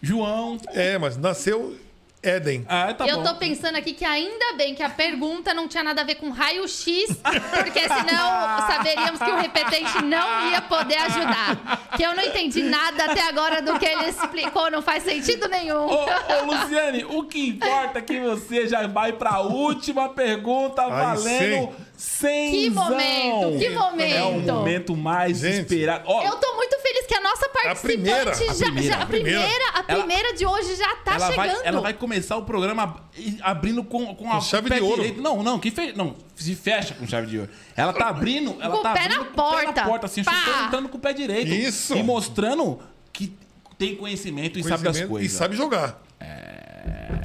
[0.02, 0.58] João?
[0.68, 1.76] É, mas nasceu
[2.22, 2.66] Éden.
[2.68, 3.22] Ah, tá eu bom.
[3.22, 6.28] tô pensando aqui que ainda bem que a pergunta não tinha nada a ver com
[6.30, 11.88] raio-x, porque senão saberíamos que o repetente não ia poder ajudar.
[11.96, 15.87] Que eu não entendi nada até agora do que ele explicou, não faz sentido nenhum.
[15.87, 20.90] Ô, ô, Luciane, o que importa é que você já vai pra última pergunta Aí
[20.90, 24.14] valendo 100 Que momento, que momento.
[24.16, 25.60] É o momento mais Gente.
[25.60, 26.04] esperado.
[26.06, 29.02] Ó, Eu tô muito feliz que a nossa participante primeira, a já, primeira, já- a
[29.02, 29.68] a primeira, primeira.
[29.74, 31.66] a primeira de hoje já tá ela, vai, chegando.
[31.66, 33.00] ela vai começar o programa ab-
[33.42, 34.96] abrindo com, com a Com chave pé de ouro.
[34.96, 35.20] direito.
[35.20, 35.92] Não, não, que fe...
[35.94, 37.50] não, se fecha com chave de ouro.
[37.76, 39.80] Ela tá abrindo, ela Com o tá pé abrindo na com o pé porta.
[39.82, 40.32] na porta, assim, Pá.
[40.64, 41.52] chutando, com o pé direito.
[41.52, 41.94] Isso.
[41.94, 42.78] E mostrando
[43.12, 43.36] que
[43.78, 45.32] tem conhecimento e sabe das Conhecimento coisas.
[45.32, 46.00] E sabe jogar.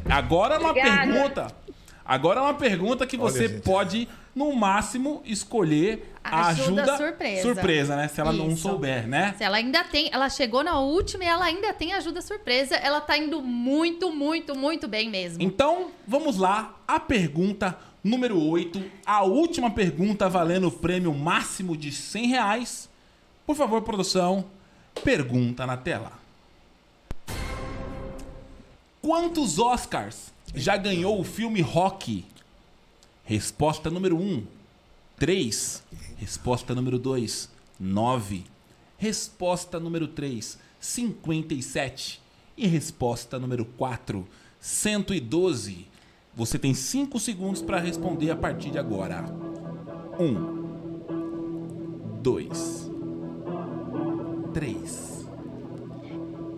[0.09, 0.97] Agora é uma Obrigada.
[1.11, 1.47] pergunta.
[2.05, 3.61] Agora é uma pergunta que Olha, você gente.
[3.61, 7.41] pode, no máximo, escolher a Ajuda ajuda, surpresa.
[7.41, 8.08] surpresa, né?
[8.10, 8.63] Se ela não Isso.
[8.63, 9.34] souber, né?
[9.38, 12.76] Se ela ainda tem, ela chegou na última e ela ainda tem ajuda surpresa.
[12.76, 15.41] Ela tá indo muito, muito, muito bem mesmo.
[15.41, 16.76] Então, vamos lá.
[16.86, 18.84] A pergunta número 8.
[19.06, 22.89] A última pergunta valendo o prêmio máximo de 100 reais.
[23.45, 24.45] Por favor, produção,
[25.04, 26.12] pergunta na tela.
[29.02, 32.26] Quantos Oscars já ganhou o filme Rock?
[33.25, 34.45] Resposta número 1,
[35.17, 35.83] 3.
[36.17, 38.43] Resposta número 2, 9.
[38.97, 42.21] Resposta número 3, 57.
[42.57, 44.25] E resposta número 4,
[44.59, 45.88] 112.
[46.35, 49.23] Você tem 5 segundos para responder a partir de agora.
[50.19, 52.91] 1, 2,
[54.53, 55.25] 3,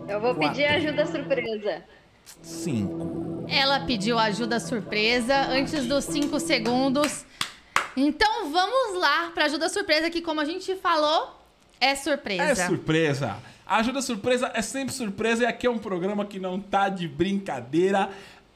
[0.06, 0.88] Eu vou pedir Quatro.
[0.88, 1.84] ajuda surpresa.
[2.42, 3.46] 5.
[3.48, 7.24] Ela pediu ajuda surpresa antes dos 5 segundos.
[7.96, 11.36] Então vamos lá pra ajuda surpresa, que como a gente falou,
[11.80, 12.62] é surpresa.
[12.62, 13.36] É surpresa.
[13.66, 17.06] A ajuda surpresa é sempre surpresa e aqui é um programa que não tá de
[17.06, 18.10] brincadeira.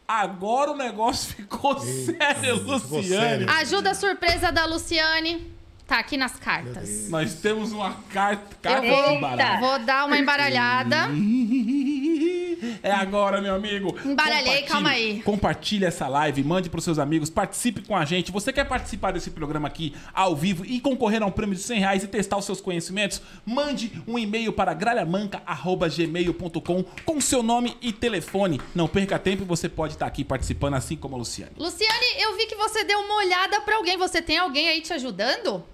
[0.07, 3.07] Agora o negócio ficou sério, ficou Luciane.
[3.07, 3.51] sério.
[3.51, 5.53] Ajuda surpresa da Luciane
[5.92, 7.11] tá aqui nas cartas.
[7.11, 9.20] Nós temos uma carta, carta Eu vou-.
[9.61, 11.11] Vou dar uma embaralhada.
[12.81, 13.96] É agora, meu amigo.
[14.05, 15.22] Embaralhei, calma aí.
[15.22, 18.31] Compartilhe essa live, mande pros seus amigos, participe com a gente.
[18.31, 21.81] Você quer participar desse programa aqui ao vivo e concorrer a um prêmio de 100
[21.81, 23.22] reais e testar os seus conhecimentos?
[23.44, 28.61] Mande um e-mail para gralhamanca.gmail.com com seu nome e telefone.
[28.74, 31.52] Não perca tempo e você pode estar aqui participando assim como a Luciane.
[31.57, 33.96] Luciane, eu vi que você deu uma olhada pra alguém.
[33.96, 35.64] Você tem alguém aí te ajudando?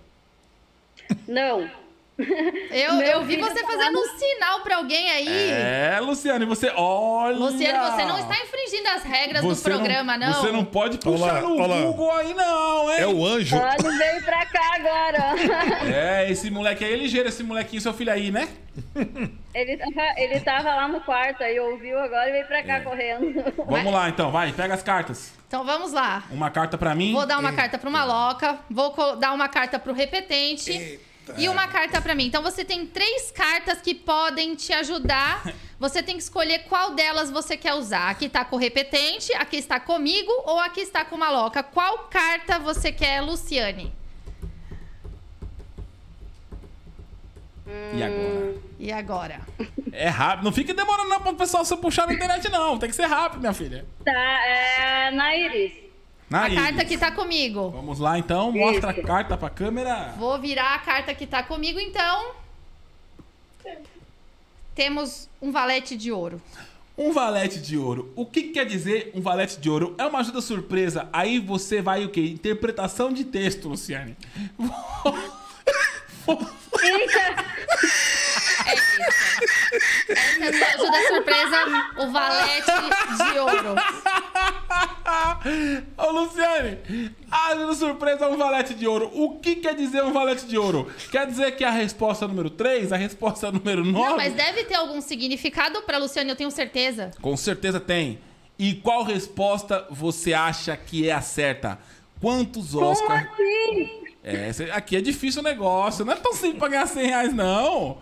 [1.26, 1.70] Não.
[2.18, 5.50] Eu, eu vi você fazendo um sinal pra alguém aí.
[5.52, 6.72] É, Luciane, você.
[6.74, 7.36] Olha!
[7.36, 10.32] Luciane, você não está infringindo as regras do Você programa, não.
[10.34, 11.80] Você não pode puxar Olá, no olá.
[11.82, 12.96] Google aí, não, hein?
[13.00, 13.56] É o anjo.
[13.56, 15.28] Ele veio pra cá agora.
[15.94, 18.48] É, esse moleque aí é ligeiro, esse molequinho, seu filho aí, né?
[19.54, 22.80] Ele, tava- ele tava lá no quarto, aí ouviu agora e veio pra cá É.
[22.80, 23.44] correndo.
[23.66, 25.32] Vamos lá, então, vai, pega as cartas.
[25.46, 26.24] Então vamos lá.
[26.30, 27.12] Uma carta pra mim.
[27.12, 31.00] Vou dar uma carta pro Maloca, vou dar uma carta pro repetente
[31.36, 32.26] e uma carta pra mim.
[32.26, 35.42] Então você tem três cartas que podem te ajudar.
[35.78, 38.10] Você tem que escolher qual delas você quer usar.
[38.10, 41.62] Aqui tá com o repetente, aqui está comigo ou aqui está com o Maloca.
[41.62, 43.92] Qual carta você quer, Luciane?
[47.94, 48.54] E agora?
[48.78, 49.40] E agora?
[49.92, 50.46] É rápido.
[50.46, 52.76] Não fique demorando não pro pessoal se puxar na internet, não.
[52.76, 53.86] Tem que ser rápido, minha filha.
[54.04, 55.87] Tá, é na Iris.
[56.30, 56.62] Na A Iris.
[56.62, 57.70] carta que tá comigo.
[57.70, 58.52] Vamos lá, então.
[58.52, 59.02] Mostra a Isso.
[59.02, 60.14] carta pra câmera.
[60.18, 62.32] Vou virar a carta que tá comigo, então.
[64.74, 66.40] Temos um valete de ouro.
[66.96, 68.12] Um valete de ouro.
[68.16, 69.94] O que quer dizer um valete de ouro?
[69.98, 71.08] É uma ajuda surpresa.
[71.12, 72.20] Aí você vai o quê?
[72.22, 74.16] Interpretação de texto, Luciane.
[76.82, 77.44] Eita!
[78.66, 79.57] É isso.
[80.08, 81.56] Essa é a sua ajuda surpresa,
[81.98, 82.72] o valete
[83.32, 83.74] de ouro.
[85.96, 86.78] Ô, Luciane,
[87.30, 89.10] a surpresa é um valete de ouro.
[89.14, 90.90] O que quer dizer um valete de ouro?
[91.10, 94.08] Quer dizer que a resposta número 3, a resposta número 9...
[94.08, 97.10] Não, mas deve ter algum significado pra Luciane, eu tenho certeza.
[97.20, 98.18] Com certeza tem.
[98.58, 101.78] E qual resposta você acha que é a certa?
[102.20, 103.28] Quantos Como Oscars...
[103.32, 104.08] assim?
[104.24, 106.04] É, aqui é difícil o negócio.
[106.04, 107.98] Não é tão simples pra ganhar 100 reais, não.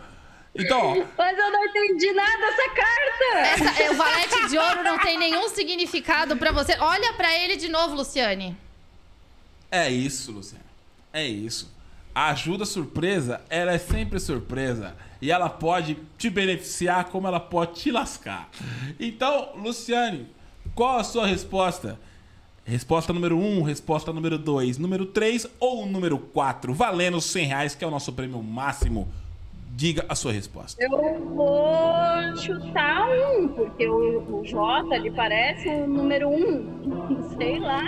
[0.59, 3.39] Então, ó, Mas eu não entendi nada dessa carta.
[3.65, 6.77] Essa, é, o valete de ouro não tem nenhum significado pra você.
[6.79, 8.57] Olha pra ele de novo, Luciane.
[9.71, 10.65] é isso, Luciano.
[11.13, 11.75] É isso.
[12.15, 14.97] A ajuda surpresa, ela é sempre surpresa.
[15.21, 18.49] E ela pode te beneficiar como ela pode te lascar.
[18.99, 20.27] Então, Luciane,
[20.75, 21.99] qual a sua resposta?
[22.65, 26.75] Resposta número 1, um, resposta número 2, número 3 ou número 4?
[26.75, 29.13] Valendo 100 reais, que é o nosso prêmio máximo.
[29.79, 30.83] Diga a sua resposta.
[30.83, 30.89] Eu
[31.35, 37.29] vou chutar um, porque o, o J ele parece o número um.
[37.37, 37.83] Sei lá.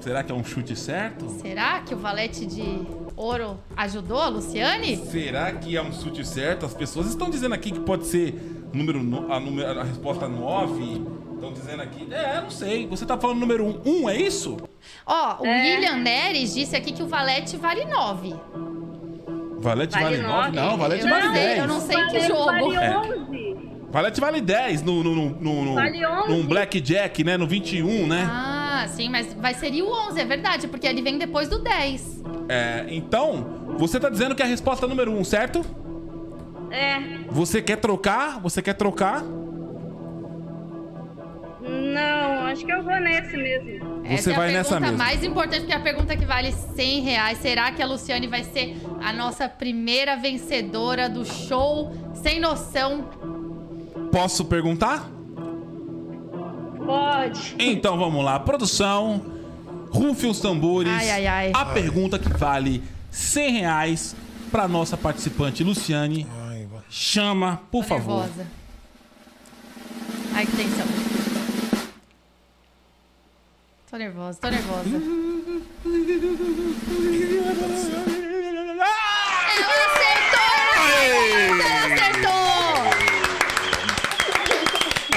[0.00, 1.28] Será que é um chute certo?
[1.40, 2.80] Será que o valete de
[3.14, 4.96] ouro ajudou a Luciane?
[4.96, 6.66] Será que é um chute certo?
[6.66, 8.34] As pessoas estão dizendo aqui que pode ser
[8.72, 11.02] número no- a, número- a resposta 9.
[11.34, 12.12] Estão dizendo aqui.
[12.12, 12.84] É, não sei.
[12.88, 14.56] Você tá falando número 1, um, um, é isso?
[15.06, 15.62] Ó, o É.
[15.76, 18.34] William Neres disse aqui que o valete vale 9.
[19.60, 20.32] Valete Vale vale 9?
[20.32, 20.56] nove?
[20.56, 21.58] Não, valete Eu vale não sei, 10.
[21.58, 22.44] eu não sei que Vale- jogo.
[22.72, 22.98] Vale É.
[22.98, 23.56] 11.
[23.90, 26.28] Valete vale 10 no, no, no, no, no, Vale 11.
[26.28, 27.36] num Blackjack, né?
[27.36, 28.28] No 21, né?
[28.30, 32.22] Ah, sim, mas vai ser o 11, é verdade, porque ele vem depois do 10.
[32.48, 33.46] É, então,
[33.78, 35.64] você tá dizendo que é a resposta número 1, um, certo?
[36.70, 36.98] É.
[37.30, 38.38] Você quer trocar?
[38.40, 39.22] Você quer trocar?
[41.68, 43.98] Não, acho que eu vou nesse mesmo.
[44.02, 44.98] Você Essa vai é a nessa pergunta mesmo.
[44.98, 47.38] mais importante, porque é a pergunta que vale 100 reais.
[47.38, 53.04] Será que a Luciane vai ser a nossa primeira vencedora do show Sem Noção?
[54.10, 55.08] Posso perguntar?
[56.84, 57.54] Pode.
[57.58, 59.20] Então vamos lá, produção.
[59.90, 60.90] Rufe os tambores.
[60.92, 61.50] Ai, ai, ai.
[61.54, 64.16] A pergunta que vale 100 reais
[64.50, 66.26] pra nossa participante Luciane.
[66.90, 68.20] Chama, por Tô favor.
[68.22, 68.46] nervosa.
[70.34, 70.86] Ai, que tensão.
[73.90, 75.00] Tô nervosa, tô nervosa.
[79.56, 80.84] Ela acertou!
[81.48, 82.38] Ela acertou!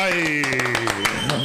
[0.01, 0.41] Aí.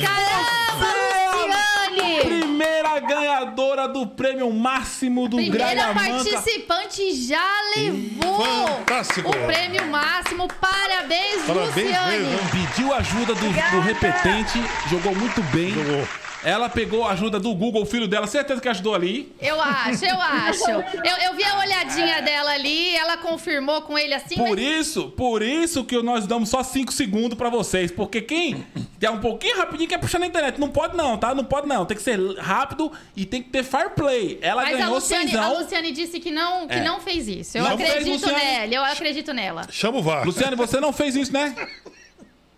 [0.04, 0.88] Caramba,
[1.34, 2.20] Luciane!
[2.24, 7.44] Primeira ganhadora do prêmio máximo do Primeira participante já
[7.76, 9.28] levou Fantástico.
[9.30, 10.46] o prêmio máximo.
[10.60, 12.18] Parabéns, Parabéns Luciane!
[12.18, 12.38] mesmo.
[12.50, 15.70] Pediu ajuda do, do repetente, jogou muito bem.
[15.72, 16.06] Jogou.
[16.46, 19.34] Ela pegou a ajuda do Google, o filho dela, certeza que ajudou ali.
[19.40, 20.70] Eu acho, eu acho.
[20.70, 25.10] Eu, eu vi a olhadinha dela ali, ela confirmou com ele assim, Por mas isso,
[25.10, 27.90] por isso que nós damos só 5 segundos pra vocês.
[27.90, 28.64] Porque quem
[29.00, 30.60] é um pouquinho rapidinho quer puxar na internet.
[30.60, 31.34] Não pode não, tá?
[31.34, 31.84] Não pode não.
[31.84, 34.38] Tem que ser rápido e tem que ter fair play.
[34.40, 35.58] Ela Mas a ganhou a cenzão.
[35.58, 36.84] Luciane disse que não, que É.
[36.84, 37.58] não fez isso.
[37.58, 38.44] Eu Não fez, acredito Luciane?
[38.44, 39.62] nela, eu acredito nela.
[39.70, 40.24] Chama o VAR.
[40.24, 41.56] Luciane, você não fez isso, né?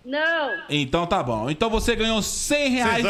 [0.09, 0.50] Não.
[0.70, 1.50] Então tá bom.
[1.50, 3.04] Então você ganhou 100 reais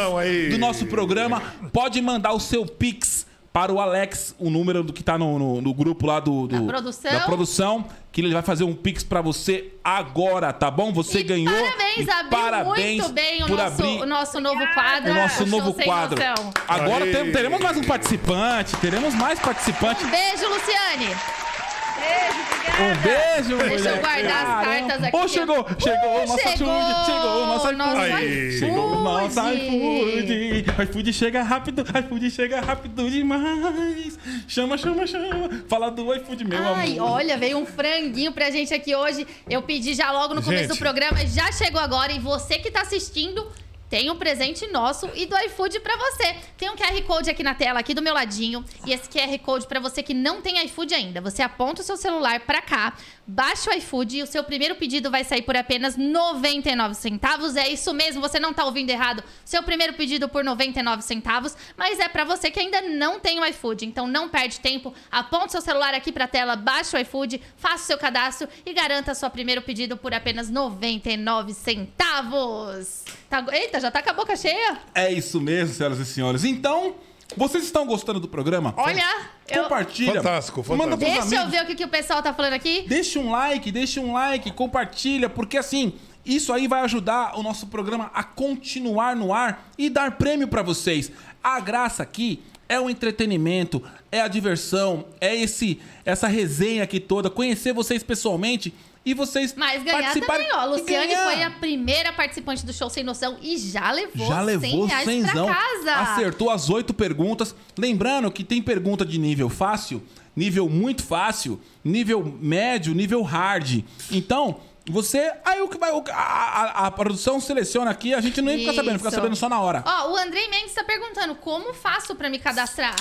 [0.50, 1.40] do nosso programa.
[1.72, 5.60] Pode mandar o seu Pix para o Alex, o número do que tá no, no-
[5.60, 7.12] no grupo lá do, do- Da produção.
[7.12, 10.92] da produção, que ele vai fazer um Pix pra você agora, tá bom?
[10.92, 11.54] Você E ganhou.
[11.54, 15.10] Parabéns, abriu parabéns muito bem o por nosso, abrir o nosso novo quadro.
[15.10, 16.18] o nosso novo quadro.
[16.20, 16.50] Noção.
[16.68, 20.04] Agora tem- teremos mais um participante, teremos mais participantes.
[20.04, 21.06] Um beijo, Luciane.
[21.06, 22.67] Beijo, obrigada.
[22.80, 24.00] Um beijo, Deixa eu mulher.
[24.00, 25.16] guardar as cartas aqui.
[25.16, 28.58] Ô, chegou, chegou o nosso chegou iFood, chegou nosso iFood.
[28.58, 30.62] Chegou o nosso iFood.
[30.62, 30.82] iFood.
[30.84, 34.18] iFood chega rápido, iFood chega rápido demais.
[34.46, 35.50] Chama, chama, chama.
[35.68, 37.12] Fala do iFood, meu Ai, amor.
[37.12, 39.26] olha, veio um franguinho pra gente aqui hoje.
[39.48, 40.76] Eu pedi já logo no começo Gente.
[40.76, 42.12] do programa, já chegou agora.
[42.12, 43.46] E você que tá assistindo,
[43.88, 46.36] tem um presente nosso e do iFood pra você.
[46.56, 48.64] Tem um QR Code aqui na tela, aqui do meu ladinho.
[48.86, 51.20] E esse QR Code pra você que não tem iFood ainda.
[51.20, 52.94] Você aponta o seu celular pra cá,
[53.28, 57.56] baixa o iFood e o seu primeiro pedido vai sair por apenas 99 centavos.
[57.56, 59.22] É isso mesmo, você não tá ouvindo errado.
[59.44, 63.44] Seu primeiro pedido por 99 centavos, mas é pra você que ainda não tem o
[63.44, 63.84] iFood.
[63.84, 67.86] Então não perde tempo, aponta seu celular aqui pra tela, baixa o iFood, faça o
[67.86, 73.04] seu cadastro e garanta seu primeiro pedido por apenas 99 centavos.
[73.28, 73.44] Tá...
[73.52, 74.78] Eita, já tá com a boca cheia?
[74.94, 76.44] É isso mesmo, senhoras e senhores.
[76.44, 76.94] Então,
[77.36, 78.74] vocês estão gostando do programa?
[78.76, 79.04] Olha,
[79.48, 79.62] eu...
[79.64, 80.14] Compartilha.
[80.14, 80.98] Fantástico, Manda fantástico.
[80.98, 81.58] pros Deixa eu amigos.
[81.58, 82.84] ver o que, que o pessoal tá falando aqui.
[82.88, 87.66] Deixa um like, deixa um like, compartilha, porque assim, isso aí vai ajudar o nosso
[87.66, 91.10] programa a continuar no ar e dar prêmio pra vocês.
[91.42, 97.30] A graça aqui é o entretenimento, é a diversão, é esse essa resenha aqui toda,
[97.30, 98.74] conhecer vocês pessoalmente
[99.10, 100.60] e vocês Mas ganhar participarem também, ó.
[100.62, 101.24] A Luciane ganhar.
[101.24, 105.04] foi a primeira participante do Show Sem Noção e já levou, Já 100 levou reais
[105.32, 105.92] pra casa.
[106.12, 107.54] acertou as oito perguntas.
[107.78, 110.02] Lembrando que tem pergunta de nível fácil,
[110.36, 113.82] nível muito fácil, nível médio, nível hard.
[114.10, 115.32] Então, você.
[115.44, 115.90] Aí o que vai.
[115.90, 119.16] A, a- a produção seleciona aqui, a gente nem fica sabendo, fica Isso.
[119.16, 119.84] sabendo só na hora.
[119.86, 122.94] Ó, o Andrei Mendes tá perguntando como faço pra me cadastrar?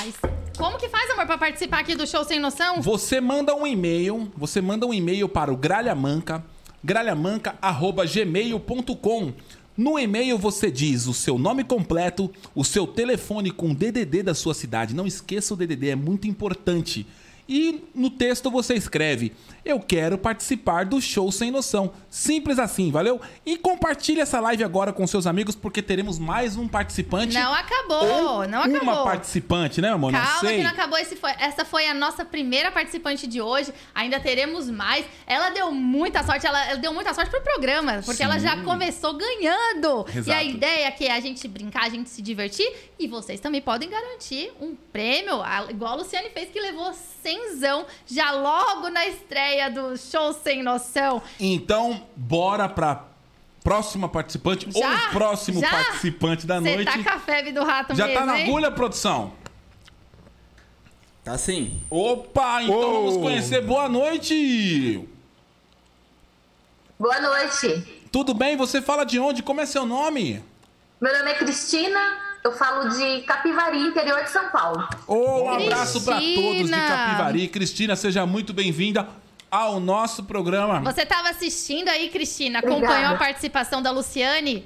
[0.57, 2.81] Como que faz, amor, pra participar aqui do Show Sem Noção?
[2.81, 6.43] Você manda um e-mail, você manda um e-mail para o Gralhamanca,
[6.83, 9.33] gralhamanca@gmail.com.
[9.77, 14.55] No e-mail você diz o seu nome completo, o seu telefone com DDD da sua
[14.55, 14.95] cidade.
[14.95, 17.05] Não esqueça o DDD, é muito importante.
[17.49, 19.33] E no texto você escreve:
[19.63, 21.91] Eu quero participar do show sem noção.
[22.09, 23.21] Simples assim, valeu?
[23.45, 27.33] E compartilhe essa live agora com seus amigos, porque teremos mais um participante.
[27.33, 28.05] Não acabou,
[28.39, 29.03] ou não Uma acabou.
[29.05, 30.11] participante, né, meu amor?
[30.11, 30.57] não Calma sei.
[30.57, 30.97] que não acabou.
[31.19, 33.73] Foi- essa foi a nossa primeira participante de hoje.
[33.95, 35.05] Ainda teremos mais.
[35.25, 36.45] Ela deu muita sorte.
[36.45, 40.05] Ela, ela deu muita sorte pro programa, porque ela já começou ganhando.
[40.13, 40.37] E Exato.
[40.39, 42.67] a ideia é que é a gente brincar, a gente se divertir.
[42.99, 45.35] E vocês também podem garantir um prêmio,
[45.69, 46.91] igual a Luciane fez, que levou
[48.05, 51.21] já logo na estreia do Show Sem Noção.
[51.39, 53.05] Então, bora pra
[53.63, 55.09] próxima participante ou Já?
[55.11, 55.69] próximo Já?
[55.69, 56.91] participante da Você noite.
[56.91, 58.47] tá com a febre do rato Já mesmo, tá na hein?
[58.47, 59.33] agulha, produção?
[61.23, 61.81] Tá sim.
[61.89, 62.93] Opa, então Oh.
[63.03, 63.61] vamos conhecer.
[63.61, 65.07] Boa noite!
[66.97, 68.05] Boa noite.
[68.11, 68.55] Tudo bem?
[68.55, 69.43] Você fala de onde?
[69.43, 70.41] Como é seu nome?
[71.01, 71.99] Meu nome é Cristina,
[72.47, 74.87] eu falo de Capivari, interior de São Paulo.
[75.05, 76.87] Oh, um abraço pra todos de!
[76.87, 77.47] Capivari.
[77.49, 79.07] Cristina, seja muito bem-vinda
[79.51, 80.79] ao nosso programa.
[80.81, 82.59] Você tava assistindo aí, Cristina?
[82.59, 82.85] Obrigada.
[82.85, 84.65] Acompanhou a participação da Luciane?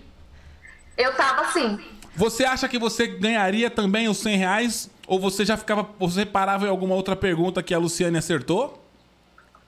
[0.96, 1.80] Eu tava assim,
[2.16, 4.90] Você acha que você ganharia também os 100 reais?
[5.08, 5.90] Ou você já ficava.
[5.98, 8.81] Você parava em alguma outra pergunta que a Luciane acertou?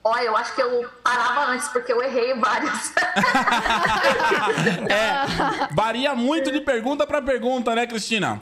[0.04, 2.92] Ó, eu acho que eu parava antes, porque eu errei várias.
[4.88, 8.40] É, varia muito de pergunta pra pergunta, né, Cristina?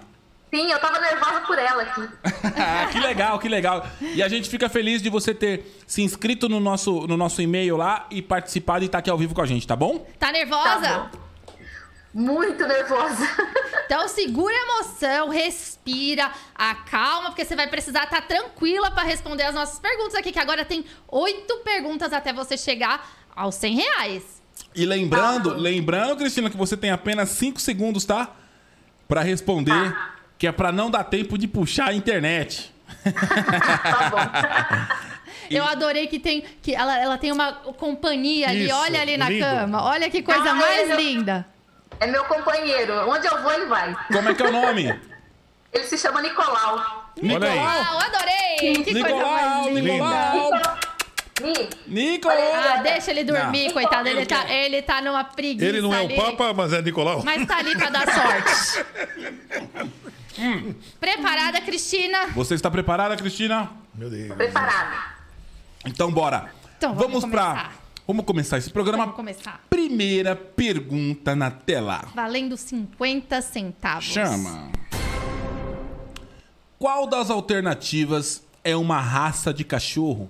[0.52, 2.08] Sim, eu tava nervosa por ela aqui.
[2.92, 3.86] que legal, que legal.
[4.00, 7.76] E a gente fica feliz de você ter se inscrito no nosso, no nosso e-mail
[7.76, 10.06] lá e participado e estar aqui ao vivo com a gente, tá bom?
[10.18, 10.80] Tá nervosa?
[10.80, 11.21] Tá bom.
[12.14, 13.26] Muito nervosa.
[13.84, 19.54] Então segura a emoção, respira, acalma, porque você vai precisar estar tranquila pra responder as
[19.54, 23.06] nossas perguntas aqui, que agora tem oito perguntas até você chegar
[23.36, 24.42] aos 100 reais.
[24.74, 28.30] E lembrando, lembrando, Cristina, que você tem apenas 5 segundos, tá?
[29.06, 29.94] Pra responder,
[30.38, 32.72] que é pra não dar tempo de puxar a internet.
[33.04, 35.02] tá bom.
[35.50, 39.28] Eu adorei que tem que ela, ela tem uma companhia ali, Isso, olha ali na
[39.28, 39.44] lindo.
[39.44, 39.82] cama.
[39.84, 41.46] Olha que coisa Ah, mais eu- linda.
[42.00, 43.08] É meu companheiro.
[43.08, 43.94] Onde eu vou, ele vai.
[44.12, 45.00] Como é que é o nome?
[45.72, 47.12] Ele se chama Nicolau.
[47.16, 47.54] Olha.
[47.54, 48.56] Uau, adorei!
[48.58, 49.80] Que coisa Nicolau, mais linda.
[49.80, 50.78] Nicolau,
[51.40, 52.54] Ni, Nicolau.
[52.54, 54.06] Ah, deixa ele dormir, coitado.
[54.06, 56.12] Ele tá, ele tá numa preguiça Ele não é ali.
[56.12, 57.22] o Papa, mas é Nicolau.
[57.24, 58.84] Mas tá ali pra dar sorte.
[61.00, 62.26] Preparada, Cristina?
[62.34, 63.70] Você está preparada, Cristina?
[63.94, 64.34] Meu Deus.
[64.36, 65.02] preparado.
[65.86, 66.52] Então bora.
[66.76, 67.70] Então, vamos pra.
[68.06, 69.04] Vamos começar esse programa.
[69.04, 69.64] Vamos começar.
[69.70, 72.04] Primeira pergunta na tela.
[72.14, 74.04] Valendo 50 centavos.
[74.04, 74.72] Chama.
[76.78, 80.28] Qual das alternativas é uma raça de cachorro?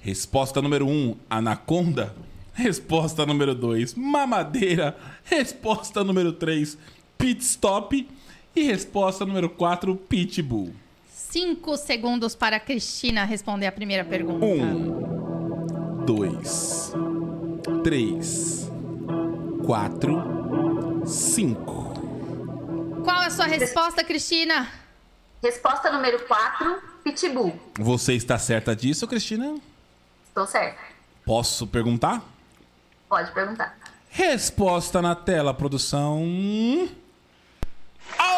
[0.00, 2.14] Resposta número 1, um, anaconda.
[2.54, 4.96] Resposta número 2, mamadeira.
[5.24, 6.78] Resposta número 3,
[7.18, 8.08] pit stop.
[8.56, 10.72] E resposta número 4, pitbull.
[11.12, 14.46] Cinco segundos para a Cristina responder a primeira pergunta.
[14.46, 15.33] Um,
[16.04, 16.92] dois,
[17.82, 18.70] três,
[19.64, 21.94] quatro, cinco.
[23.02, 24.68] Qual é a sua resposta, Cristina?
[25.42, 27.58] Resposta número 4, Pitbull.
[27.78, 29.56] Você está certa disso, Cristina?
[30.28, 30.80] Estou certa.
[31.24, 32.22] Posso perguntar?
[33.08, 33.76] Pode perguntar.
[34.10, 36.22] Resposta na tela, produção.
[38.16, 38.33] Certa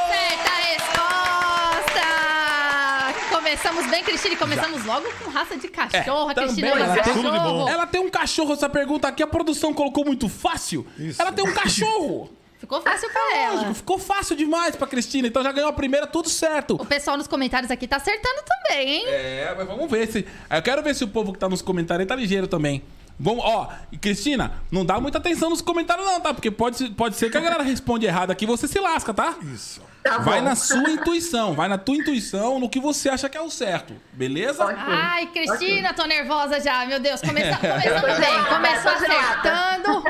[3.57, 6.29] Começamos bem, Cristina, e começamos logo com raça de cachorro.
[6.29, 7.43] É, a Cristina também, ama ela tem- tudo de bom.
[7.45, 7.69] cachorro.
[7.71, 10.87] Ela tem um cachorro, essa pergunta aqui a produção colocou muito fácil.
[10.99, 11.21] Isso.
[11.21, 12.31] Ela tem um cachorro.
[12.61, 13.55] Ficou fácil pra ela.
[13.57, 16.75] Lógico, ficou fácil demais pra Cristina, então já ganhou a primeira, tudo certo.
[16.75, 19.05] O pessoal nos comentários aqui tá acertando também, hein?
[19.09, 20.27] É, mas vamos ver se.
[20.51, 22.83] Eu quero ver se o povo que tá nos comentários aí tá ligeiro também.
[23.21, 23.69] Vamos, ó,
[24.01, 26.33] Cristina, não dá muita atenção nos comentários, não, tá?
[26.35, 29.37] Porque pode, pode ser que a galera responde errado aqui e você se lasca, tá?
[29.55, 29.81] Isso.
[30.07, 33.41] Tá Vai na sua intuição, vai na tua intuição, no que você acha que é
[33.41, 34.65] o certo, beleza?
[34.65, 36.87] Ai, Cristina, tô nervosa já.
[36.87, 38.45] Meu Deus, começa, começando bem.
[38.45, 40.05] Começou acertando.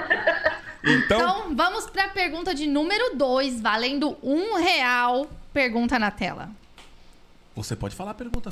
[0.85, 5.27] Então, Então, vamos pra pergunta de número 2, valendo um real.
[5.53, 6.51] Pergunta na tela.
[7.55, 8.51] Você pode falar a pergunta.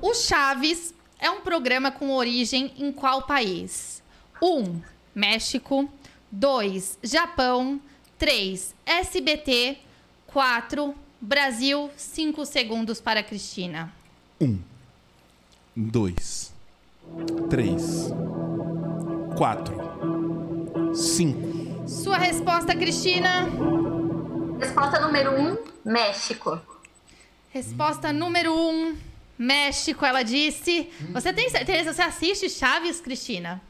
[0.00, 4.00] O Chaves é um programa com origem em qual país?
[4.40, 4.46] 1.
[4.46, 4.80] Um,
[5.12, 5.90] México.
[6.30, 7.00] 2.
[7.02, 7.80] Japão.
[8.18, 8.72] 3.
[8.86, 9.78] SBT.
[10.32, 10.94] 4.
[11.20, 11.90] Brasil.
[11.96, 13.92] 5 segundos para a Cristina.
[14.40, 14.58] Um,
[15.76, 16.52] dois,
[17.48, 18.08] três,
[19.36, 19.76] quatro,
[20.94, 21.88] cinco.
[21.88, 23.48] Sua resposta, Cristina?
[24.58, 26.60] Resposta número 1, um, México.
[27.50, 28.56] Resposta número 1.
[28.56, 28.96] Um,
[29.38, 30.90] México, ela disse.
[31.12, 31.92] Você tem certeza?
[31.92, 33.60] Você assiste Chaves, Cristina?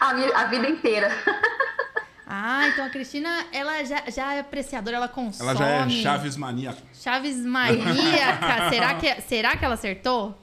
[0.00, 1.10] A, a vida inteira.
[2.30, 5.48] Ah, então a Cristina, ela já, já é apreciadora, ela consome.
[5.48, 6.82] Ela já é Chaves maníaca.
[6.92, 8.68] Chaves maníaca.
[8.68, 10.36] será, que, será que ela acertou?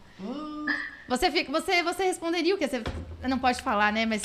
[1.07, 2.67] Você, fica, você, você responderia o que?
[2.67, 2.81] Você
[3.27, 4.03] não pode falar, né?
[4.07, 4.23] Mas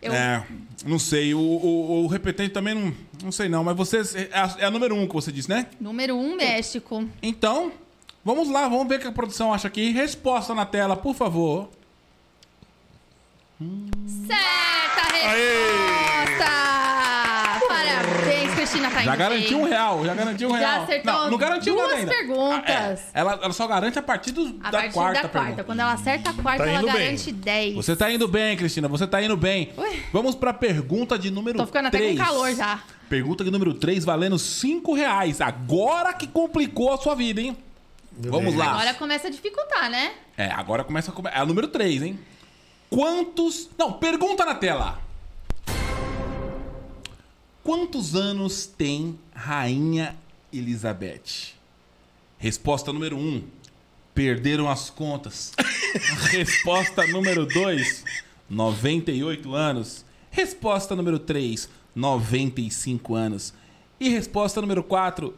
[0.00, 0.14] eu...
[0.14, 0.46] É,
[0.86, 1.34] não sei.
[1.34, 3.62] O, o, o repetente também não, não sei não.
[3.62, 3.98] Mas você
[4.32, 5.66] é a, é a número um que você disse, né?
[5.78, 7.06] Número um, México.
[7.22, 7.70] Então,
[8.24, 8.66] vamos lá.
[8.66, 9.90] Vamos ver o que a produção acha aqui.
[9.90, 11.68] Resposta na tela, por favor.
[14.26, 15.63] Certa resposta!
[18.74, 19.66] Cristina tá Já indo garantiu bem.
[19.66, 20.82] um real, já garantiu um Já real.
[20.82, 22.10] acertou não, não garantiu duas nada ainda.
[22.14, 22.64] perguntas.
[22.66, 23.20] Ah, é.
[23.20, 25.38] ela, ela só garante a partir do, A da partir quarta da quarta.
[25.40, 25.64] pergunta.
[25.64, 27.02] Quando ela acerta a quarta, Tá ela indo bem.
[27.04, 27.74] garante 10.
[27.76, 28.88] Você tá indo bem, Cristina.
[28.88, 29.72] Você tá indo bem.
[29.76, 30.02] Ui.
[30.12, 31.58] Vamos pra pergunta de número 3.
[31.58, 32.80] Tô ficando até com calor já.
[33.08, 35.40] Pergunta de número 3, valendo 5 reais.
[35.40, 37.56] Agora que complicou a sua vida, hein?
[38.16, 38.56] Vamos Deus.
[38.56, 38.72] lá.
[38.72, 40.12] Agora começa a dificultar, né?
[40.36, 41.14] É, agora começa a...
[41.14, 42.18] come- É a número 3, hein?
[42.90, 43.68] Quantos...
[43.78, 44.98] Não, pergunta na tela.
[47.64, 50.14] Quantos anos tem Rainha
[50.52, 51.54] Elizabeth?
[52.36, 53.20] Resposta número 1.
[53.20, 53.42] Um,
[54.14, 55.54] perderam as contas.
[56.30, 58.04] Resposta número 2.
[58.50, 60.04] 98 anos.
[60.30, 61.70] Resposta número 3.
[61.94, 63.54] 95 anos.
[63.98, 65.34] E resposta número 4.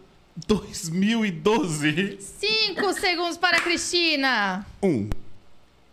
[0.48, 2.18] 2012.
[2.20, 4.66] 5 segundos para a Cristina.
[4.82, 5.08] Um,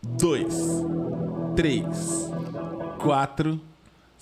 [0.01, 0.51] dois,
[1.55, 1.86] três,
[2.99, 3.61] quatro,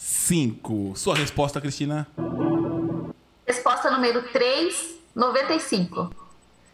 [0.05, 0.93] cinco.
[0.95, 2.07] Sua resposta, Cristina?
[3.45, 6.11] Resposta número 3, 95.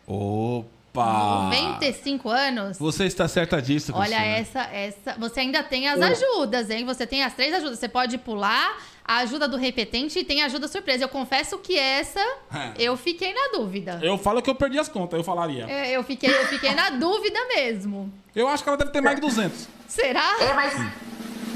[0.08, 1.50] Opa!
[1.52, 2.78] 95 anos.
[2.80, 4.18] Você está certa disso, Cristina.
[4.18, 5.16] Olha, essa, essa.
[5.20, 6.86] Você ainda tem as ajudas, hein?
[6.86, 7.78] Você tem as três ajudas.
[7.80, 11.04] Você pode pular a ajuda do repetente e tem a ajuda surpresa.
[11.04, 12.20] Eu confesso que essa
[12.54, 12.74] É.
[12.80, 14.00] eu fiquei na dúvida.
[14.02, 15.66] Eu falo que eu perdi as contas, eu falaria.
[15.70, 18.12] É, Eu fiquei, eu fiquei na dúvida mesmo.
[18.36, 19.68] Eu acho que ela deve ter mais de 200.
[19.88, 20.38] Será?
[20.42, 20.74] É, mas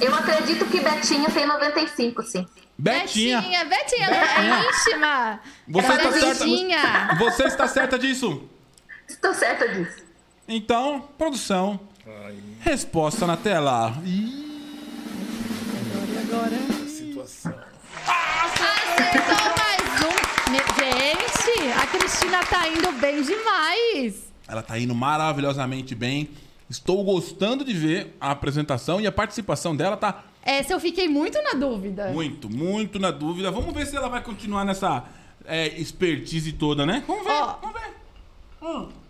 [0.01, 2.45] eu acredito que Betinha tem 95, sim.
[2.77, 5.39] Betinha, Betinha, Betinha, ela é íntima.
[5.67, 7.15] Você ela está é certa- Betinha.
[7.19, 8.49] você está certa disso?
[9.07, 10.03] Estou certa disso.
[10.47, 11.79] Então, produção,
[12.61, 13.93] resposta na tela.
[14.03, 14.49] Ih,
[16.87, 17.53] Situação.
[18.07, 20.21] Acertou mais um.
[20.79, 24.23] Gente, a Cristina tá indo bem demais.
[24.47, 26.29] Ela tá indo maravilhosamente bem.
[26.71, 31.37] Estou gostando de ver a apresentação e a participação dela tá Essa eu fiquei muito
[31.43, 32.07] na dúvida.
[32.11, 33.51] Muito, muito na dúvida.
[33.51, 35.03] Vamos ver se ela vai continuar nessa
[35.45, 37.03] é, expertise toda, né?
[37.05, 37.55] Vamos ver, Ó.
[37.61, 37.91] vamos ver.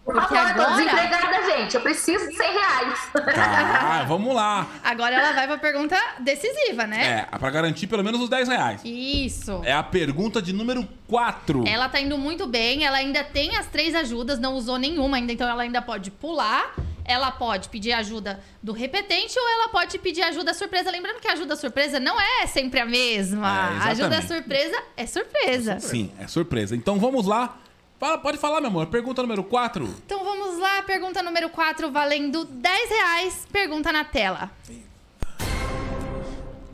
[0.04, 1.76] Por Porque eu tô agora- desempregada, gente.
[1.76, 3.00] Eu preciso de 100 reais.
[3.14, 4.68] Tá, vamos lá.
[4.84, 7.28] Agora ela vai pra pergunta decisiva, né?
[7.32, 8.82] É, pra garantir pelo menos os 10 reais.
[8.84, 9.62] Isso.
[9.64, 11.68] É a pergunta de número 4.
[11.68, 15.32] Ela tá indo muito bem, ela ainda tem as três ajudas, não usou nenhuma ainda,
[15.32, 16.74] então ela ainda pode pular.
[17.06, 20.92] Ela pode pedir ajuda do repetente ou ela pode pedir ajuda surpresa.
[20.92, 23.82] Lembrando que a ajuda surpresa não é sempre a mesma.
[23.86, 25.80] É, ajuda surpresa é surpresa.
[25.80, 26.76] Sim, é surpresa.
[26.76, 27.58] Então vamos lá.
[28.00, 28.88] Fala, pode falar, meu amor.
[28.88, 29.84] Pergunta número 4.
[30.06, 33.48] Então vamos lá, pergunta número 4, valendo 10 reais.
[33.52, 34.50] Pergunta na tela.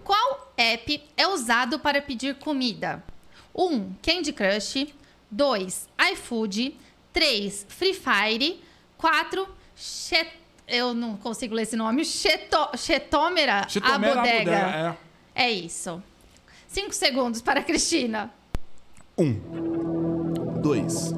[0.05, 3.03] Qual app é usado para pedir comida?
[3.53, 3.65] 1.
[3.65, 4.87] Um, Candy Crush.
[5.29, 5.89] 2.
[6.13, 6.77] iFood.
[7.11, 7.65] 3.
[7.67, 8.59] Free Fire.
[8.97, 9.56] 4.
[9.77, 10.27] Chet...
[10.67, 12.03] Eu não consigo ler esse nome.
[12.03, 12.57] Cheto...
[12.77, 14.51] Chetômera, a Chitomera bodega.
[14.51, 14.97] Bodega,
[15.33, 16.03] É isso.
[16.67, 18.29] 5 segundos para a Cristina.
[19.17, 19.21] É.
[19.21, 19.33] Um,
[20.61, 21.13] dois,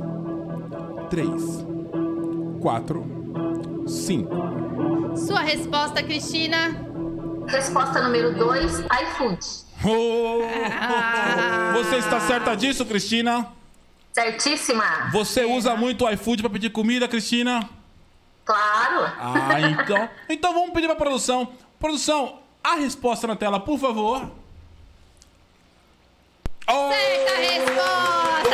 [1.10, 1.66] três,
[2.62, 3.03] quatro,
[3.88, 4.36] cinco.
[5.18, 6.76] Sua resposta, Cristina.
[7.47, 9.39] Resposta número 2, iFood.
[9.84, 10.41] Oh,
[10.80, 11.74] Ah.
[11.76, 13.47] Você está certa disso, Cristina?
[14.14, 15.10] Certíssima.
[15.12, 17.68] Você usa muito o iFood pra pedir comida, Cristina?
[18.50, 19.06] Claro.
[19.20, 20.10] Ah, então.
[20.28, 21.54] Então vamos pedir pra produção.
[21.80, 24.28] Produção, a resposta na tela, por favor.
[26.68, 26.89] Oh!
[26.91, 28.50] Certa resposta!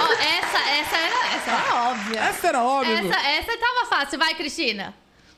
[0.00, 2.20] Ó, essa, essa, era, essa era óbvia.
[2.20, 2.94] Essa era óbvia.
[2.94, 4.18] Essa, essa tava fácil.
[4.18, 4.94] Vai, Cristina.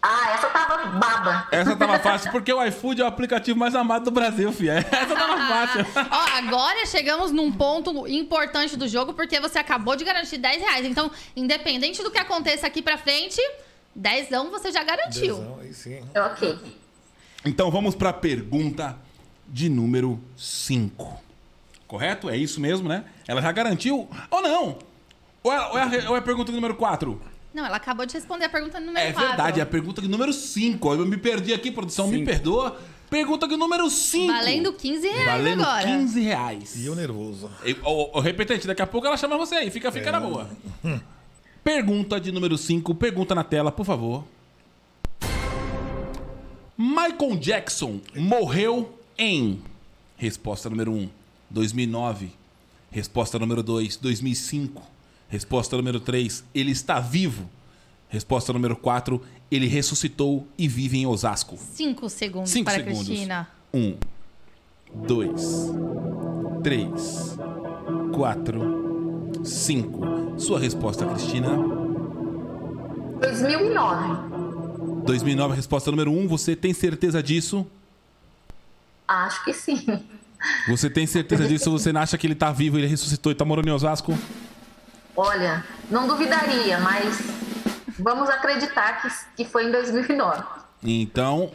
[0.07, 1.49] Ah, essa tava baba.
[1.51, 4.85] Essa tava fácil, porque o iFood é o aplicativo mais amado do Brasil, filha.
[4.93, 5.87] Essa tava fácil.
[6.11, 10.85] Ó, agora chegamos num ponto importante do jogo, porque você acabou de garantir 10 reais.
[10.85, 13.41] Então, independente do que aconteça aqui pra frente,
[13.95, 15.39] 10 você já garantiu.
[15.39, 16.05] Dezão, aí sim.
[16.15, 16.59] Ok.
[17.47, 18.99] Então vamos pra pergunta
[19.49, 21.23] de número 5.
[21.87, 22.29] Correto?
[22.29, 23.05] É isso mesmo, né?
[23.27, 24.79] Ela já garantiu ou não?
[25.43, 27.34] Ou é, ou é a, ou é a pergunta de número 4?
[27.55, 29.29] Não, ela acabou de responder a pergunta número É 4.
[29.29, 30.93] verdade, é a pergunta de número 5.
[30.95, 32.77] Eu me perdi aqui, produção, me perdoa.
[33.09, 34.27] Pergunta de número 5.
[34.33, 35.87] Valendo 15 reais Valendo agora.
[35.87, 36.77] 15 reais.
[36.77, 37.49] E eu nervoso.
[37.85, 39.71] Ô, repetente, daqui a pouco ela chama você aí.
[39.71, 40.51] Fica, fica na boa.
[41.63, 42.93] Pergunta de número 5.
[42.97, 44.25] Pergunta na tela, por favor.
[46.77, 49.63] Michael Jackson morreu em.
[50.17, 51.09] Resposta número 1,
[51.51, 52.33] 2009.
[52.91, 54.83] Resposta número 2, 2005.
[55.35, 57.51] Resposta número 3, ele está vivo.
[58.09, 59.21] Resposta número 4,
[59.51, 61.59] ele ressuscitou e vive em Osasco.
[61.59, 63.05] 5 segundos 5 para segundos.
[63.05, 63.49] Cristina.
[63.75, 63.97] Um,
[64.95, 65.73] dois,
[66.63, 67.37] três,
[68.15, 70.39] quatro, cinco.
[70.39, 71.51] Sua resposta, Cristina.
[73.21, 75.03] 2009.
[75.05, 76.29] 2009, resposta número um.
[76.29, 77.67] Você tem certeza disso?
[79.09, 79.85] Acho que sim.
[80.69, 81.73] Você tem certeza disso?
[81.73, 84.17] Você não acha que ele tá vivo, ele ressuscitou e tá morando em Osasco?
[85.17, 87.21] Olha, não duvidaria, mas
[87.99, 90.43] vamos acreditar que, que foi em 2009.
[90.83, 91.53] Então,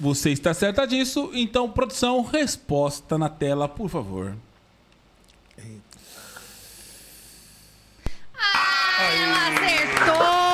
[0.00, 1.30] você está certa disso.
[1.34, 4.36] Então, produção, resposta na tela, por favor.
[8.98, 10.50] Ela acertou!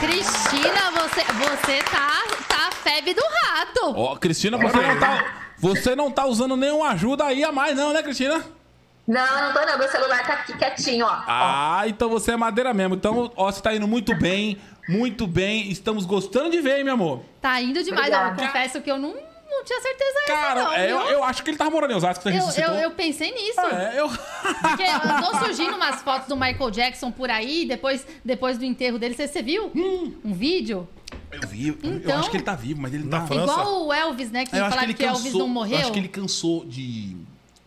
[0.00, 3.94] Cristina, você, você tá, tá a febre do rato.
[3.94, 7.92] Ó, Cristina, você não, tá, você não tá usando nenhuma ajuda aí a mais, não,
[7.92, 8.44] né, Cristina?
[9.06, 9.78] Não, não tô não.
[9.78, 11.10] Meu celular tá aqui quietinho, ó.
[11.10, 11.22] ó.
[11.26, 12.94] Ah, então você é madeira mesmo.
[12.94, 15.70] Então, ó, você tá indo muito bem, muito bem.
[15.70, 17.22] Estamos gostando de ver, hein, meu amor.
[17.40, 18.12] Tá indo demais.
[18.12, 20.72] ó, Eu confesso que eu não, não tinha certeza Cara, não.
[20.72, 21.08] é, eu, viu?
[21.10, 23.60] eu acho que ele tava morando em Osasco, você eu, eu, eu pensei nisso.
[23.60, 24.08] É, eu...
[24.08, 29.14] Porque andou surgindo umas fotos do Michael Jackson por aí, depois, depois do enterro dele.
[29.14, 29.70] Você, você viu?
[29.74, 30.88] Um vídeo?
[31.30, 33.26] eu vi, eu- eu Então- acho que ele tá vivo, mas ele Na tá...
[33.26, 33.52] França?
[33.52, 34.44] Igual o Elvis, né?
[34.46, 35.74] Que Eu que falaram que, Elvis cansou, não morreu.
[35.76, 37.16] eu acho que ele cansou de,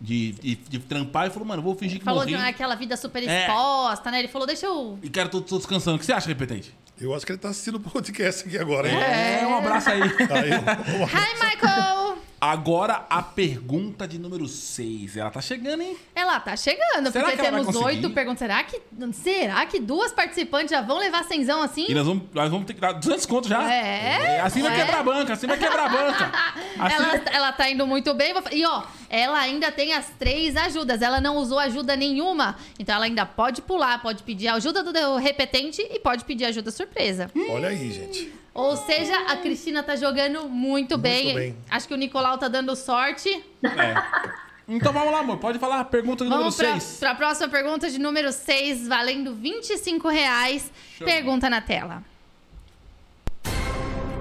[0.02, 2.36] de, de, de trampar e falou, mano, vou fingir que Falou morri.
[2.36, 3.41] de aquela vida super É.
[3.47, 4.20] exposta, né?
[4.20, 4.97] Ele falou, deixa eu...
[5.04, 5.97] E quero todos, todos descansando.
[5.97, 6.74] O que você acha, repetente?
[7.00, 8.97] Eu acho que ele tá assistindo o podcast aqui agora, hein?
[8.97, 10.02] É, um abraço aí.
[10.02, 12.09] Hi, Michael!
[12.42, 15.18] Agora, a pergunta de número 6.
[15.18, 15.98] Ela tá chegando, hein?
[16.16, 18.40] Ela tá chegando, Será porque temos oito perguntas.
[18.40, 18.82] Será que,
[19.14, 21.86] será que duas participantes já vão levar cenzão assim?
[21.90, 23.70] E nós vamos, nós vamos ter que dar 200 contos já.
[23.72, 24.86] É, Assim vai é.
[24.86, 26.32] quebrar a banca, assim vai quebrar a banca.
[26.80, 26.96] Assim...
[26.96, 28.34] Ela, ela tá indo muito bem.
[28.52, 31.02] E ó, ela ainda tem as três ajudas.
[31.02, 32.56] Ela não usou ajuda nenhuma.
[32.80, 37.30] Então ela ainda pode pular, pode pedir ajuda do repetente e pode pedir ajuda surpresa.
[37.50, 38.32] olha aí, gente.
[38.60, 41.34] Ou seja, a Cristina tá jogando muito, bem.
[41.36, 41.57] bem.
[41.70, 43.30] Acho que o Nicolau tá dando sorte.
[43.64, 44.39] É.
[44.68, 45.38] Então vamos lá, amor.
[45.38, 46.99] Pode falar a pergunta de número Vamos pra, 6.
[46.99, 50.72] pra próxima pergunta de número 6, valendo 25 reais.
[50.99, 52.03] Pergunta na tela.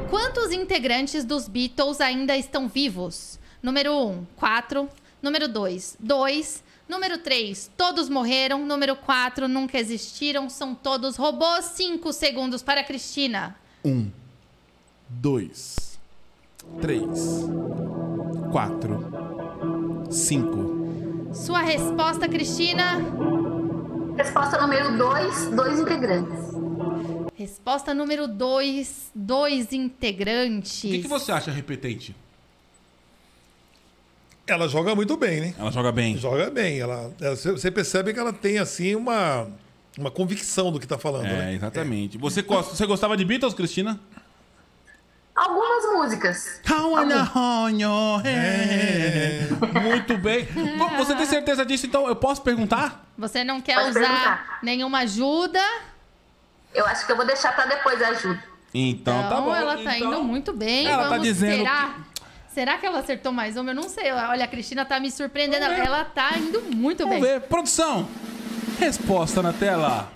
[0.08, 3.38] Quantos integrantes dos Beatles ainda estão vivos?
[3.62, 4.88] Número 1, 4.
[5.20, 6.64] Número 2, 2.
[6.88, 8.64] Número 3, todos morreram.
[8.64, 10.48] Número 4, nunca existiram.
[10.48, 11.66] São todos robôs.
[11.66, 13.54] 5 segundos para a Cristina.
[13.84, 14.10] Um,
[15.08, 15.98] dois,
[16.80, 17.44] três,
[18.52, 18.98] quatro,
[20.10, 20.78] cinco.
[21.34, 22.98] Sua resposta, Cristina?
[24.16, 26.48] Resposta número 2, dois integrantes.
[27.36, 30.84] Resposta número 2, dois integrantes.
[30.84, 32.14] O que, que você acha, repetente?
[34.46, 35.54] Ela joga muito bem, né?
[35.58, 36.16] Ela joga bem.
[36.16, 36.80] Joga bem.
[36.80, 39.46] Ela, ela- você- você percebe que ela tem, assim, uma,
[39.96, 41.54] uma convicção do que tá falando, É, né?
[41.54, 42.16] exatamente.
[42.18, 44.00] Você, gosta, você gostava de Beatles, Cristina?
[45.38, 46.60] Algumas músicas.
[48.24, 49.46] É.
[49.80, 50.48] Muito bem.
[50.96, 53.04] Você tem certeza disso, então eu posso perguntar?
[53.16, 54.58] Você não quer Pode usar perguntar.
[54.62, 55.60] nenhuma ajuda?
[56.74, 58.42] Eu acho que eu vou deixar pra depois a ajuda.
[58.74, 59.54] Então, Então, tá bom.
[59.54, 60.86] ela tá Então, indo muito bem.
[60.88, 61.90] ela tá Vamos dizendo Será?
[62.52, 63.70] Será que ela acertou mais uma?
[63.70, 64.10] Eu não sei.
[64.10, 65.64] Olha, a Cristina tá me surpreendendo.
[65.66, 65.86] Vamos ver.
[65.86, 67.34] Ela tá indo muito Vamos bem.
[67.34, 67.40] ver.
[67.42, 68.08] Produção.
[68.80, 70.10] Resposta na tela.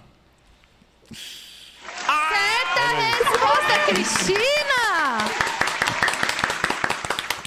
[1.12, 4.71] Certa resposta, Cristina!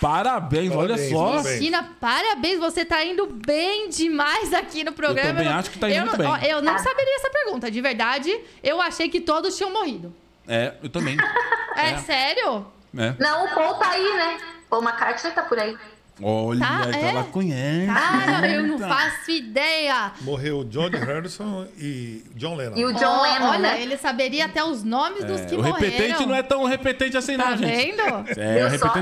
[0.07, 1.25] Parabéns, olha Parabéns, só.
[1.25, 1.47] parabéns.
[1.47, 2.59] Cristina, parabéns.
[2.59, 5.29] Você tá indo bem demais aqui no programa.
[5.29, 6.27] também não- acho que tá indo eu não- bem.
[6.27, 8.35] ó, eu não saberia essa pergunta, de verdade.
[8.63, 10.13] Eu achei que todos tinham morrido.
[10.47, 11.17] É, eu também.
[11.77, 11.97] É, É.
[11.97, 12.65] sério?
[12.97, 13.13] É.
[13.19, 14.37] Não, o Paul tá aí, né?
[14.69, 15.75] Paul McCartney tá por aí.
[16.21, 17.09] Olha, Tá, então é?
[17.09, 17.87] ela conhece.
[17.93, 20.13] Cara, eu não faço ideia.
[20.21, 22.77] Morreu George Harrison e John Lennon.
[22.77, 23.81] E o John Ó, Lennon, olha, né?
[23.81, 25.77] ele saberia até os nomes dos que o morreram.
[25.77, 27.75] repetente não é tão repetente assim, Tá não, gente.
[27.75, 28.01] vendo?
[28.39, 28.93] É, o só?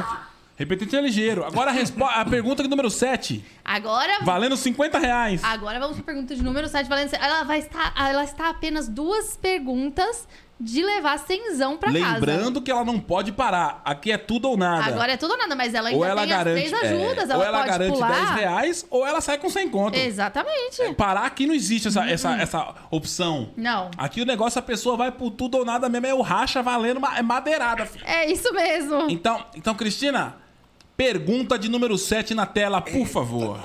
[0.56, 1.44] Repetente, é ligeiro.
[1.46, 5.44] Agora a, respo- a pergunta número 7, Agora, valendo 50 reais.
[5.44, 7.14] agora vamos para a pergunta de número 7, valendo.
[7.16, 10.28] Ela vai estar, ela está apenas duas perguntas
[10.60, 12.14] de levar cenzão pra casa.
[12.14, 13.82] Lembrando que ela não pode parar.
[13.84, 14.86] Aqui é tudo ou nada.
[14.86, 17.30] Agora é tudo ou nada, mas ela ainda ou ela tem garante, as três ajudas.
[17.30, 18.12] é, ela ou ela garante pular.
[18.12, 19.98] 10 reais, ou ela sai com 100 conto.
[19.98, 20.94] Exatamente.
[20.96, 23.52] Parar aqui não existe essa, essa, essa opção.
[23.58, 23.92] Não.
[23.98, 27.02] Aqui o negócio, a pessoa vai por tudo ou nada mesmo, é o racha valendo,
[27.18, 27.86] é madeirada.
[27.86, 28.06] filho.
[28.08, 29.10] É isso mesmo.
[29.10, 30.38] Então, então, Cristina,
[30.96, 33.60] pergunta de número 7 na tela, por favor.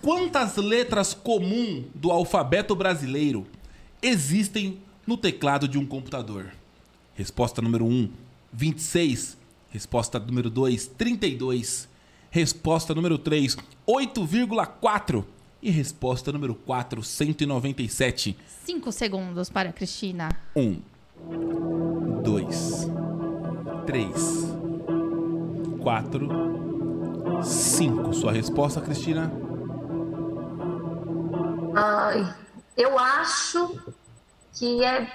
[0.00, 3.46] Quantas letras comum do alfabeto brasileiro
[4.02, 6.52] existem no teclado de um computador?
[7.14, 8.10] Resposta número 1,
[8.52, 9.38] 26.
[9.70, 11.88] Resposta número 2, 32.
[12.30, 13.56] Resposta número 3,
[13.86, 15.24] 8,4.
[15.62, 18.36] E resposta número 4, 197.
[18.66, 20.28] Cinco segundos para a Cristina.
[20.54, 20.82] Um,
[22.22, 22.86] dois,
[23.86, 24.44] três,
[25.82, 26.28] quatro,
[27.42, 28.12] cinco.
[28.14, 29.30] Sua resposta, Cristina?
[31.76, 32.34] Ai,
[32.76, 33.78] eu acho
[34.54, 35.10] que é.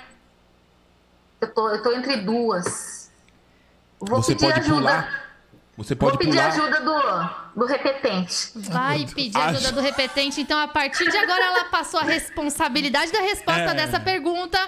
[1.41, 3.11] Eu tô, eu tô entre duas.
[3.99, 4.76] Vou Você pedir pode ajuda.
[4.78, 5.30] pular?
[5.78, 6.47] Você Vou pode pedir pular.
[6.47, 8.51] ajuda do, do repetente.
[8.55, 10.41] Vai pedir ajuda Acho- do repetente.
[10.41, 13.74] Então, a partir de agora, ela passou a responsabilidade da resposta É.
[13.74, 14.59] dessa pergunta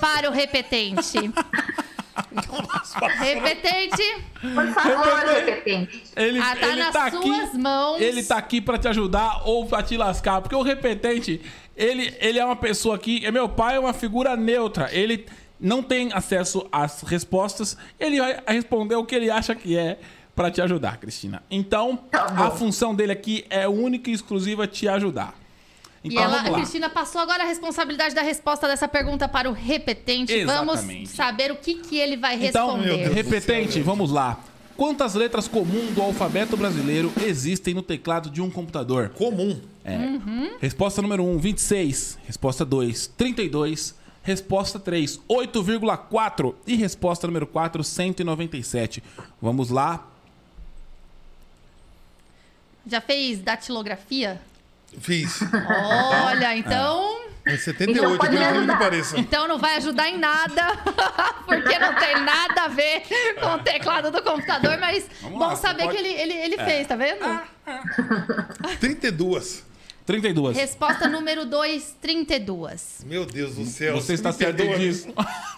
[0.00, 1.18] para o repetente.
[2.98, 4.02] repetente,
[4.40, 6.02] Por favor, repetente.
[6.16, 7.16] Ele, Ah, tá ele nas tá aqui.
[7.16, 8.00] suas mãos.
[8.00, 10.40] Ele tá aqui pra te ajudar ou pra te lascar.
[10.40, 11.40] Porque o repetente,
[11.76, 13.24] ele, ele é uma pessoa que.
[13.24, 14.88] É meu pai, é uma figura neutra.
[14.92, 15.26] Ele
[15.58, 17.76] não tem acesso às respostas.
[17.98, 19.98] Ele vai responder o que ele acha que é
[20.34, 21.42] pra te ajudar, Cristina.
[21.50, 25.34] Então, Tá a função dele aqui é única e exclusiva te ajudar.
[26.02, 26.54] E Então, ela, vamos a.
[26.54, 30.32] Cristina passou agora a responsabilidade da resposta dessa pergunta para o repetente.
[30.32, 30.86] Exatamente.
[30.86, 32.96] Vamos saber o que, que ele vai Então, responder.
[32.96, 34.40] Deus do repetente, céu, vamos lá.
[34.76, 39.10] Quantas letras comuns do alfabeto brasileiro existem no teclado de um computador?
[39.10, 39.60] Comum.
[39.84, 39.98] É.
[40.58, 42.18] Resposta número 1, 26.
[42.26, 43.94] Resposta 2, 32.
[44.22, 46.54] Resposta 3, 8,4.
[46.66, 49.02] E resposta número 4, 197.
[49.40, 50.06] Vamos lá.
[52.86, 54.40] Já fez datilografia?
[54.98, 55.40] Fiz.
[56.26, 57.20] Olha, então.
[57.46, 58.78] Em Então 78, pode por me incrível que ajudar.
[58.78, 59.18] pareça.
[59.18, 60.76] Então não vai ajudar em nada,
[61.46, 63.02] porque não tem nada a ver
[63.40, 66.58] com o teclado do computador, mas Vamos bom lá, saber pode- que ele, ele, ele
[66.58, 67.24] fez, tá vendo?
[68.78, 69.64] 32.
[70.06, 70.56] 32.
[70.56, 73.04] Resposta número 2, 32.
[73.06, 73.94] Meu Deus do céu.
[73.94, 75.08] Você está certo disso.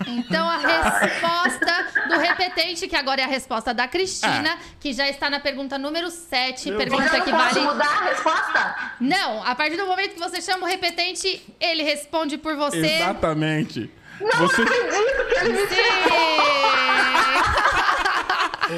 [0.07, 5.31] Então a resposta do repetente, que agora é a resposta da Cristina, que já está
[5.31, 7.61] na pergunta número 7, Eu pergunta que vale.
[7.61, 8.93] mudar a resposta?
[9.01, 12.79] Não, a partir do momento que você chama o repetente, ele responde por você.
[12.97, 13.91] Exatamente.
[14.21, 14.63] Não Você...
[14.63, 15.75] acredito que ele me Sim.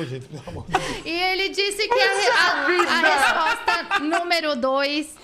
[0.01, 0.85] Ô, gente, pelo amor de Deus.
[1.05, 5.15] E ele disse que a, re- a- a resposta número 2,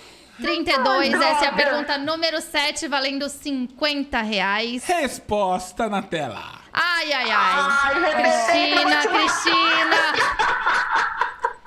[0.40, 4.84] 32, Ai, essa é a pergunta número 7, valendo 50 reais.
[4.84, 6.60] Resposta na tela.
[6.72, 7.54] Ai, ai, ai.
[7.82, 10.12] Ai, Cristina, Cristina.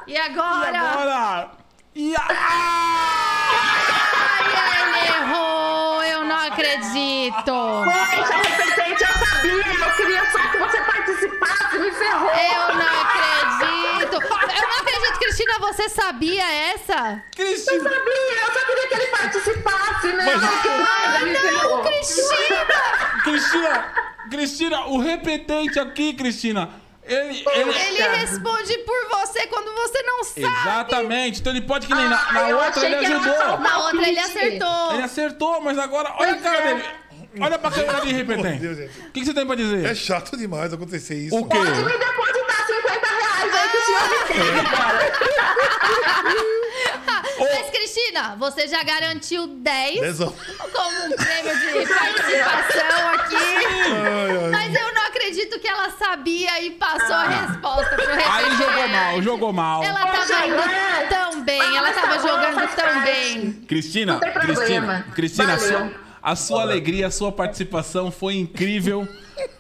[0.07, 0.79] E E agora?
[0.79, 1.51] agora?
[1.95, 2.21] E a...
[3.63, 4.45] Ai,
[4.81, 6.03] ele errou.
[6.03, 7.43] Eu não acredito.
[7.45, 9.85] Poxa, repetente, eu sabia.
[9.85, 11.77] Eu queria só que você participasse.
[11.79, 12.29] Me ferrou.
[12.29, 14.15] Eu não acredito.
[14.15, 15.53] Eu não acredito, Cristina.
[15.83, 17.21] Você sabia essa?
[17.37, 17.83] Eu Cristina...
[17.83, 18.41] sabia.
[18.41, 20.25] Eu só queria que ele participasse, né?
[20.33, 21.83] Mas- me ferrou.
[21.83, 22.65] Cristina!
[23.23, 23.93] Cristina,
[24.31, 26.69] Cristina, o repetente aqui, Cristina,
[27.03, 30.45] ele, ele, Ele responde por você quando você não sabe.
[30.45, 31.41] exatamente.
[31.41, 33.59] Então ele pode que nem na, na Ah, eu outra ele ajudou.
[33.59, 34.93] Na outra ele acertou.
[34.93, 36.75] Ele acertou, mas agora olha a cara é.
[36.75, 36.85] dele.
[37.41, 38.65] Olha pra câmera de repetente.
[38.67, 39.85] O que, que você tem pra dizer?
[39.85, 41.35] É chato demais acontecer isso.
[41.35, 41.57] O quê?
[41.57, 42.42] Pode me 50
[43.87, 45.13] reais aí que o senhor me tem, cara.
[47.39, 50.33] Mas, Cristina, você já garantiu 10 Dezão.
[50.71, 53.35] como um prêmio de participação aqui.
[53.35, 54.49] Ai, ai.
[54.51, 59.21] Mas eu não acredito que ela sabia e passou a resposta pro Aí jogou mal,
[59.21, 59.83] jogou mal.
[59.83, 63.51] Ela tava indo tão bem, ela tava jogando tão bem.
[63.67, 65.05] Cristina, Não tem problema.
[65.13, 69.07] Cristina, Cristina, a sua, a sua alegria, a sua participação foi incrível.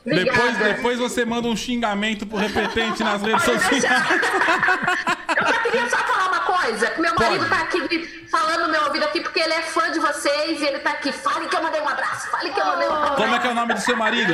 [0.05, 3.83] Depois, depois você manda um xingamento pro repetente nas redes sociais.
[3.83, 7.49] Eu só queria só falar uma coisa, que meu marido Pode.
[7.49, 10.79] tá aqui falando no meu ouvido aqui porque ele é fã de vocês e ele
[10.79, 11.11] tá aqui.
[11.11, 13.15] Fale que eu mandei um abraço, fale que eu mandei um abraço.
[13.15, 14.33] Como é que é o nome do seu marido?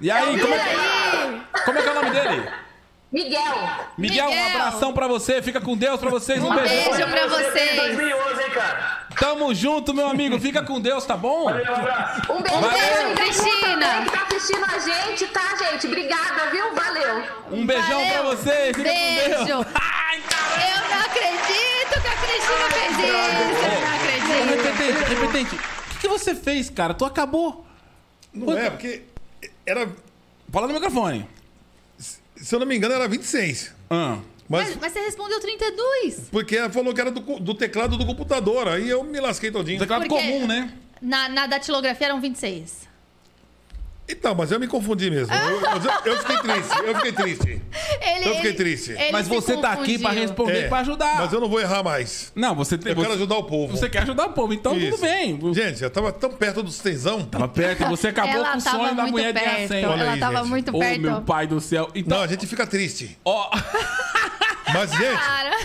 [0.00, 1.42] E aí, como é, que, aí?
[1.64, 2.61] como é que é o nome dele?
[3.12, 3.54] Miguel.
[3.98, 5.42] Miguel, um abração pra você.
[5.42, 6.42] Fica com Deus pra vocês.
[6.42, 6.68] Um, Um beijão.
[6.76, 7.72] beijo pra Você vocês.
[7.72, 9.02] em 2011, hein, cara?
[9.18, 10.40] Tamo junto, meu amigo.
[10.40, 11.44] Fica com Deus, tá bom?
[11.44, 12.32] Valeu, um abraço.
[12.32, 13.14] Um beijo, Valeu.
[13.14, 14.02] beijo, Cristina.
[14.04, 15.86] Que tá assistindo a gente, tá, gente?
[15.86, 16.74] Obrigada, viu?
[16.74, 17.24] Valeu.
[17.50, 18.12] Um beijão Valeu.
[18.12, 18.76] pra vocês.
[18.76, 19.36] Fica Beijo.
[19.38, 19.66] com Deus.
[19.74, 20.62] Ai, caramba.
[20.64, 23.06] Eu não acredito que a Cristina fez isso.
[23.06, 24.72] Eu não acredito.
[24.72, 25.54] repetente, repetente.
[25.54, 25.58] O
[25.90, 26.94] que, que você fez, cara?
[26.94, 27.66] Tu acabou.
[28.32, 29.02] Não é, porque
[29.66, 29.86] era,
[30.50, 31.28] Fala no microfone.
[32.42, 33.72] Se eu não me engano, era 26.
[33.90, 34.18] Ah.
[34.48, 36.28] Mas, Mas, mas você respondeu 32.
[36.30, 38.68] porque ela falou que era do, do teclado do computador.
[38.68, 39.78] Aí eu me lasquei todinho.
[39.78, 40.70] Teclado Porque- comum, né?
[41.00, 42.86] Na, na datilografia eram 26.
[44.08, 45.32] Então, mas eu me confundi mesmo.
[45.32, 47.62] Eu, eu- eu fiquei triste, eu fiquei triste.
[48.00, 48.90] Ele, Eu fiquei ele- triste.
[48.92, 50.28] ele Mas se você tá aqui pra confundiu.
[50.28, 51.16] responder, É, pra ajudar.
[51.18, 52.30] Mas eu não vou errar mais.
[52.34, 52.90] Não, você tem.
[52.90, 53.76] Eu você, quero ajudar o povo.
[53.76, 54.90] Você quer ajudar o povo, então Isso.
[54.90, 55.38] tudo bem.
[55.54, 57.22] Gente, eu tava tão perto dos tesão.
[57.24, 59.68] Tava perto, você acabou Ela com o tava sonho da muito mulher de perto.
[59.68, 59.86] 100.
[59.86, 60.48] Olha Ela aí, tava gente.
[60.48, 61.00] muito Ô, perto.
[61.00, 61.88] meu pai do céu.
[61.94, 63.16] Então, Não, a gente fica triste.
[63.24, 63.50] ó.
[64.72, 65.20] Mas, gente,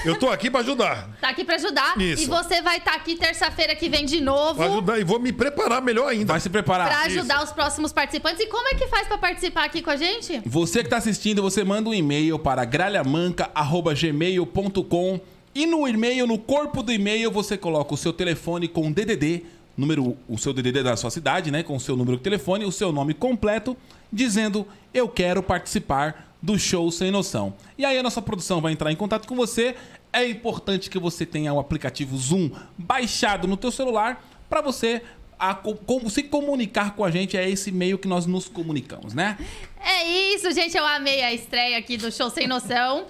[0.05, 1.09] eu tô aqui pra ajudar.
[1.21, 1.99] Tá aqui pra ajudar.
[1.99, 2.23] Isso.
[2.23, 4.55] E você vai estar aqui terça-feira que vem de novo.
[4.55, 6.33] Pra ajudar e vou me preparar melhor ainda.
[6.33, 6.87] Vai se preparar.
[6.87, 8.41] Pra ajudar os próximos participantes.
[8.41, 10.41] E como é que faz pra participar aqui com a gente?
[10.45, 15.21] Você que tá assistindo, você manda um e-mail para gralhamanca.gmail.com
[15.57, 19.41] e no e-mail, no corpo do e-mail, você coloca o seu telefone com DDD,
[19.75, 22.71] número, o seu DDD da sua cidade, né, com o seu número de telefone, o
[22.71, 23.75] seu nome completo,
[24.13, 27.53] dizendo eu quero participar do show Sem Noção.
[27.77, 29.75] E aí a nossa produção vai entrar em contato com você.
[30.13, 35.01] É importante que você tenha o aplicativo Zoom baixado no teu celular para você
[35.39, 37.35] a co- como se comunicar com a gente.
[37.37, 39.37] É esse meio que nós nos comunicamos, né?
[39.79, 40.75] É isso, gente.
[40.77, 43.05] Eu amei a estreia aqui do Show Sem Noção.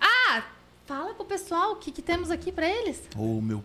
[0.00, 0.42] Ah,
[0.86, 3.02] fala pro pessoal o que, que temos aqui pra eles.
[3.16, 3.62] Ô, meu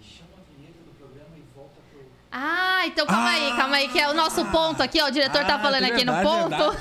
[2.31, 5.07] Ah, então calma aí, calma aí, que é o nosso ponto aqui, ó.
[5.07, 6.77] O diretor tá Ah, falando aqui no verdade, ponto.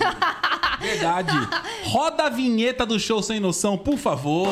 [0.79, 1.33] Verdade.
[1.89, 4.47] Roda a vinheta do show sem noção, por favor.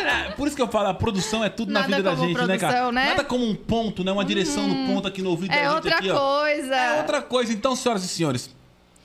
[0.00, 0.30] É.
[0.32, 2.58] Por isso que eu falo, a produção é tudo na Nada vida da gente, né,
[2.58, 2.72] cara?
[2.72, 3.06] produção, né?
[3.10, 4.12] Nada como um ponto, né?
[4.12, 6.18] Uma direção no ponto aqui no ouvido da É gente outra aqui, ó.
[6.18, 6.74] coisa.
[6.74, 7.52] É outra coisa.
[7.52, 8.50] Então, senhoras e senhores,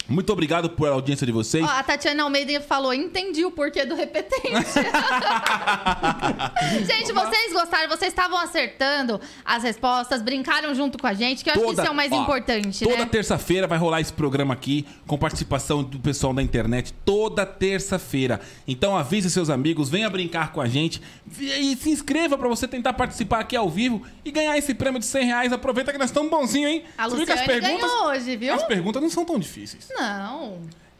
[0.10, 1.64] muito obrigado por a audiência de vocês.
[1.64, 4.50] Ó, a Tatiana Almeida falou, entendi o porquê do repetente.
[6.86, 11.54] gente, vocês gostaram, vocês estavam acertando as respostas, brincaram junto com a gente, que eu
[11.54, 13.06] acho que isso é o mais ó, importante, Toda né?
[13.06, 16.94] terça-feira vai rolar esse programa aqui com participação do pessoal da internet.
[17.06, 18.40] Toda terça-feira.
[18.68, 21.02] Então avise seus amigos, venha brincar com a gente
[21.40, 25.06] e se inscreva pra você tentar participar aqui ao vivo e ganhar esse prêmio de
[25.06, 25.54] 100 reais.
[25.54, 26.84] Aproveita que nós estamos bonzinhos, hein?
[26.98, 28.54] A Luciane ganhou hoje, viu?
[28.54, 29.88] As perguntas não são tão difíceis.
[29.90, 29.99] Não.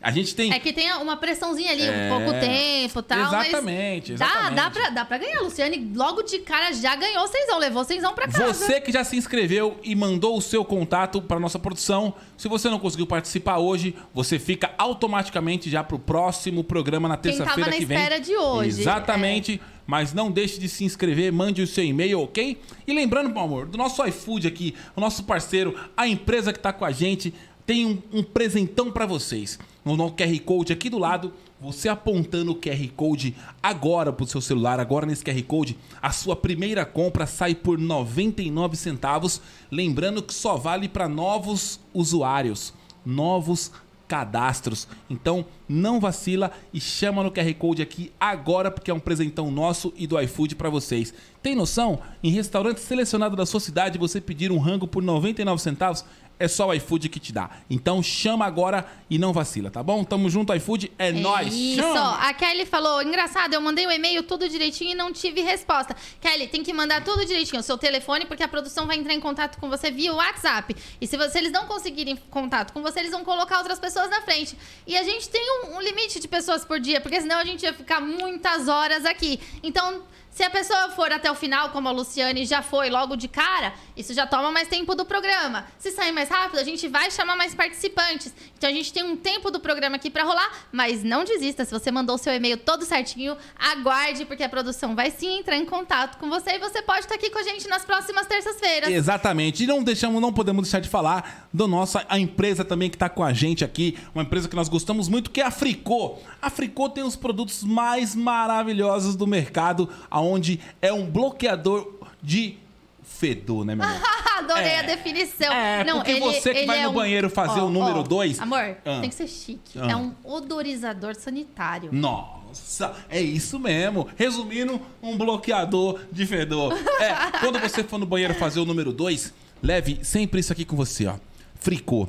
[0.02, 0.54] A gente tem.
[0.54, 2.06] É que tem uma pressãozinha ali, É.
[2.06, 3.20] um pouco tempo e tal.
[3.20, 4.56] Exatamente, mas Dá, exatamente.
[4.56, 5.42] dá, pra, dá pra ganhar.
[5.42, 7.60] Luciane, logo de cara, já ganhou seisão.
[7.60, 8.54] Levou seisão pra casa.
[8.54, 12.70] Você que já se inscreveu e mandou o seu contato para nossa produção, se você
[12.70, 17.72] não conseguiu participar hoje, você fica automaticamente já pro próximo programa na Quem tava terça-feira
[17.72, 17.98] na que vem.
[17.98, 18.82] espera de hoje, é.
[18.82, 19.62] Exatamente.
[19.86, 22.62] Mas não deixe de se inscrever, mande o seu e-mail, ok?
[22.86, 26.72] E lembrando, meu amor, do nosso iFood aqui, o nosso parceiro, a empresa que tá
[26.72, 27.34] com a gente,
[27.70, 29.60] tem um, um presentão para vocês.
[29.86, 34.42] No nosso QR Code aqui do lado, você apontando o QR Code agora pro seu
[34.42, 39.40] celular, agora nesse QR Code, a sua primeira compra sai por 99 centavos.
[39.70, 42.74] Lembrando que só vale para novos usuários,
[43.06, 43.72] novos
[44.08, 44.88] cadastros.
[45.08, 49.94] Então, não vacila e chama no QR Code aqui agora, porque é um presentão nosso
[49.96, 51.14] e do iFood para vocês.
[51.44, 52.00] Tem noção?
[52.24, 56.04] Em restaurante selecionado da sua cidade, você pedir um rango por 99 centavos,
[56.40, 57.50] é só o iFood que te dá.
[57.70, 60.04] Então, chama agora e não vacila, tá bom?
[60.04, 61.54] Tamo junto, iFood, é, nóis.
[61.54, 62.18] Isso, Chama!
[62.18, 65.96] a Kelly falou, engraçado, eu mandei o e-mail tudo direitinho e não tive resposta.
[66.22, 69.20] Kelly, tem que mandar tudo direitinho, o seu telefone, porque a produção vai entrar em
[69.20, 70.76] contato com você via WhatsApp.
[71.02, 74.10] E se, você, se eles não conseguirem contato com você, eles vão colocar outras pessoas
[74.10, 74.58] na frente.
[74.88, 77.64] E a gente tem um, um limite de pessoas por dia, porque senão a gente
[77.64, 79.40] ia ficar muitas horas aqui.
[79.62, 80.04] Então...
[80.32, 83.74] Se a pessoa for até o final, como a Luciane já foi logo de cara,
[83.98, 85.66] isso já toma mais tempo do programa.
[85.78, 88.34] Se sair mais rápido, a gente vai chamar mais participantes.
[88.58, 91.66] Então a gente tem um tempo do programa aqui pra rolar, mas não desista.
[91.66, 95.58] Se você mandou o seu e-mail todo certinho, aguarde, porque a produção vai sim entrar
[95.58, 98.90] em contato com você e você pode estar aqui com a gente nas próximas terças-feiras.
[98.90, 99.64] Exatamente.
[99.64, 103.10] E não deixamos, não podemos deixar de falar da nossa a empresa também que está
[103.10, 106.18] com a gente aqui, uma empresa que nós gostamos muito, que é a Fricô.
[106.42, 109.90] A Fricô tem os produtos mais maravilhosos do mercado,
[110.20, 112.58] aonde é um bloqueador de
[113.04, 114.02] fedor, né, meu amor?
[114.40, 114.80] Adorei É.
[114.80, 115.52] a definição.
[115.54, 118.78] É, porque você que vai no um- banheiro fazer Ó, o número ó, dois- Amor,
[118.86, 119.00] Ah.
[119.02, 119.78] tem que ser chique.
[119.80, 119.92] Ah.
[119.92, 121.90] É um odorizador sanitário.
[121.94, 124.08] Nossa, é isso mesmo.
[124.16, 126.74] Resumindo, um bloqueador de fedor.
[127.00, 130.76] É, quando você for no banheiro fazer o número 2, leve sempre isso aqui com
[130.76, 131.16] você, ó.
[131.60, 132.08] Fricô.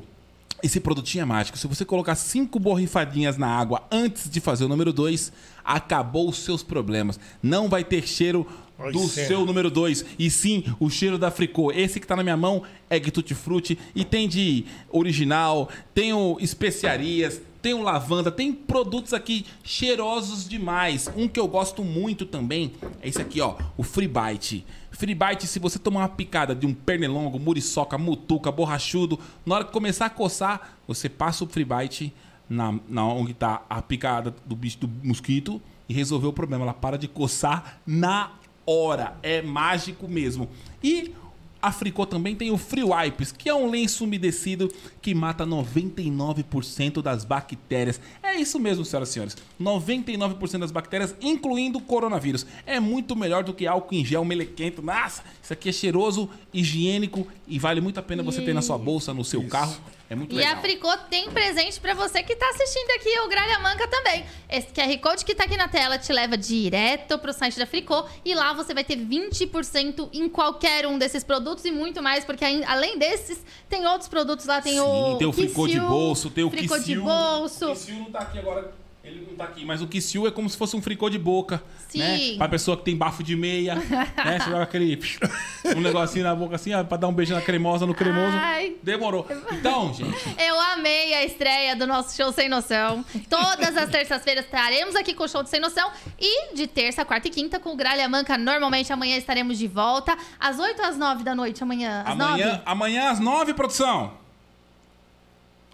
[0.63, 1.59] Esse produtinho é mágico.
[1.59, 5.33] Se você colocar cinco borrifadinhas na água antes de fazer o número 2,
[5.65, 7.19] acabou os seus problemas.
[7.43, 8.47] Não vai ter cheiro
[8.79, 9.29] Ai, do sério?
[9.29, 10.05] seu número 2.
[10.19, 11.71] E sim, o cheiro da Fricô.
[11.73, 13.79] Esse que tá na minha mão é Tutti Frutti.
[13.95, 21.11] E tem de original, tem o especiarias, tem o lavanda, tem produtos aqui cheirosos demais.
[21.17, 24.65] Um que eu gosto muito também é esse aqui, ó, o Free Bite.
[24.91, 29.65] Free Bite, se você tomar uma picada de um pernilongo, muriçoca, mutuca, borrachudo, na hora
[29.65, 32.13] que começar a coçar, você passa o Free Bite
[32.49, 36.65] na, na onde tá a picada do bicho do mosquito e resolveu o problema.
[36.65, 38.33] Ela para de coçar na
[38.67, 39.17] hora.
[39.23, 40.49] É mágico mesmo.
[40.83, 41.15] E
[41.63, 44.71] a Fricô também tem o Free Wipes, que é um lenço umedecido
[45.03, 48.01] que mata 99% das bactérias.
[48.23, 49.37] É isso mesmo, senhoras e senhores.
[49.61, 52.47] 99% das bactérias, incluindo o coronavírus.
[52.67, 54.83] É muito melhor do que álcool em gel melequento.
[54.83, 58.79] Nossa, isso aqui é cheiroso, higiênico e vale muito a pena você ter na sua
[58.79, 59.77] bolsa, no seu carro.
[60.11, 60.55] É muito E legal.
[60.55, 64.27] a Fricô tem presente pra você que tá assistindo aqui o Gralha Manca também.
[64.49, 68.05] Esse QR Code que tá aqui na tela te leva direto pro site da Fricô
[68.25, 72.45] e lá você vai ter 20% em qualquer um desses produtos e muito mais, porque
[72.67, 76.43] além desses, tem outros produtos lá, tem Sim, o tem o fricô de bolso, tem
[76.43, 77.67] o fricô de bolso.
[77.67, 78.73] O Kissiu não tá aqui agora,
[79.11, 81.63] ele não tá aqui, mas o Kissiu é como se fosse um fricô de boca,
[81.89, 81.99] Sim.
[81.99, 82.37] né?
[82.39, 84.39] Pra pessoa que tem bafo de meia, né?
[84.39, 84.99] Você joga aquele
[85.77, 88.37] um negocinho na boca assim, ó, pra dar um beijo na cremosa, no cremoso.
[88.37, 88.77] Ai.
[88.83, 89.27] Demorou.
[89.53, 93.05] Então, gente, Eu amei a estreia do nosso show Sem Noção.
[93.29, 95.91] Todas as terças-feiras estaremos aqui com o show de Sem Noção.
[96.19, 98.39] E de terça, quarta e quinta com o Gralha Manca.
[98.39, 100.17] Normalmente amanhã estaremos de volta.
[100.39, 102.03] Às 8 às 9 da noite, amanhã.
[102.07, 102.63] Às amanhã, 9.
[102.65, 104.20] amanhã às nove, produção.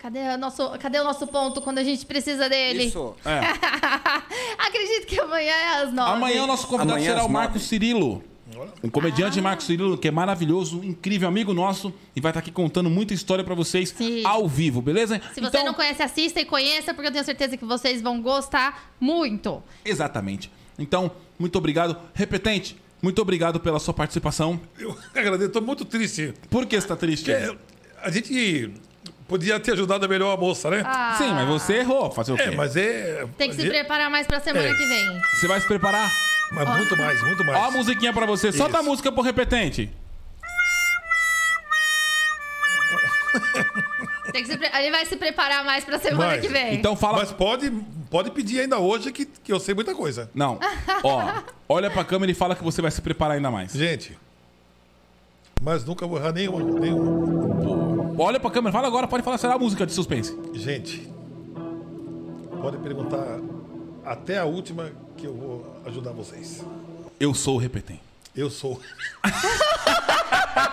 [0.00, 2.84] Cadê o, nosso, cadê o nosso ponto quando a gente precisa dele?
[2.84, 3.14] Isso.
[3.24, 3.40] É.
[4.58, 6.12] Acredito que amanhã é às 9.
[6.12, 7.64] Amanhã o nosso convidado Amanhã será às o Marco nove.
[7.64, 8.22] Cirilo.
[8.82, 12.88] Um comediante Marco Cirilo, que é maravilhoso, incrível amigo nosso, e vai estar aqui contando
[12.88, 14.24] muita história pra vocês Sim.
[14.24, 15.20] ao vivo, beleza?
[15.34, 18.94] Se você não conhece, assista e conheça, porque eu tenho certeza que vocês vão gostar
[19.00, 19.62] muito.
[19.84, 20.50] Exatamente.
[20.78, 21.96] Então, muito obrigado.
[22.14, 24.60] Repetente, muito obrigado pela sua participação.
[24.78, 26.32] Eu agradeço, tô muito triste.
[26.48, 27.32] Por que você tá triste?
[27.32, 27.54] É,
[28.02, 28.72] a gente
[29.28, 30.82] podia ter ajudado melhor a moça, né?
[31.18, 32.10] Sim, mas você errou.
[32.10, 32.42] Fazer o quê?
[32.44, 33.26] É, mas é.
[33.36, 34.72] Tem que se é- preparar mais pra semana É.
[34.74, 35.20] que vem.
[35.34, 36.10] Você vai se preparar?
[36.52, 37.58] Mas muito mais, muito mais.
[37.58, 38.52] Ó a musiquinha pra você.
[38.52, 38.88] Solta a Isso.
[38.90, 39.90] música pro repetente.
[44.32, 46.40] Tem que se pre- Ele vai se preparar mais pra semana Vai.
[46.40, 46.74] que vem.
[46.74, 47.18] Então fala...
[47.18, 47.70] Mas pode,
[48.10, 50.30] pode pedir ainda hoje que, que eu sei muita coisa.
[50.34, 50.58] Não.
[51.02, 51.32] Ó,
[51.68, 53.72] olha pra câmera e fala que você vai se preparar ainda mais.
[53.72, 54.16] Gente.
[55.60, 56.62] Mas nunca vou errar nenhuma.
[56.80, 58.14] nenhuma.
[58.18, 58.72] Olha pra câmera.
[58.72, 59.08] Fala agora.
[59.08, 59.38] Pode falar.
[59.38, 60.36] Será a música de suspense.
[60.54, 61.08] Gente.
[62.60, 63.40] Pode perguntar
[64.04, 66.64] até a última que eu vou ajudar vocês.
[67.18, 68.00] Eu sou o repetente.
[68.34, 68.80] Eu sou.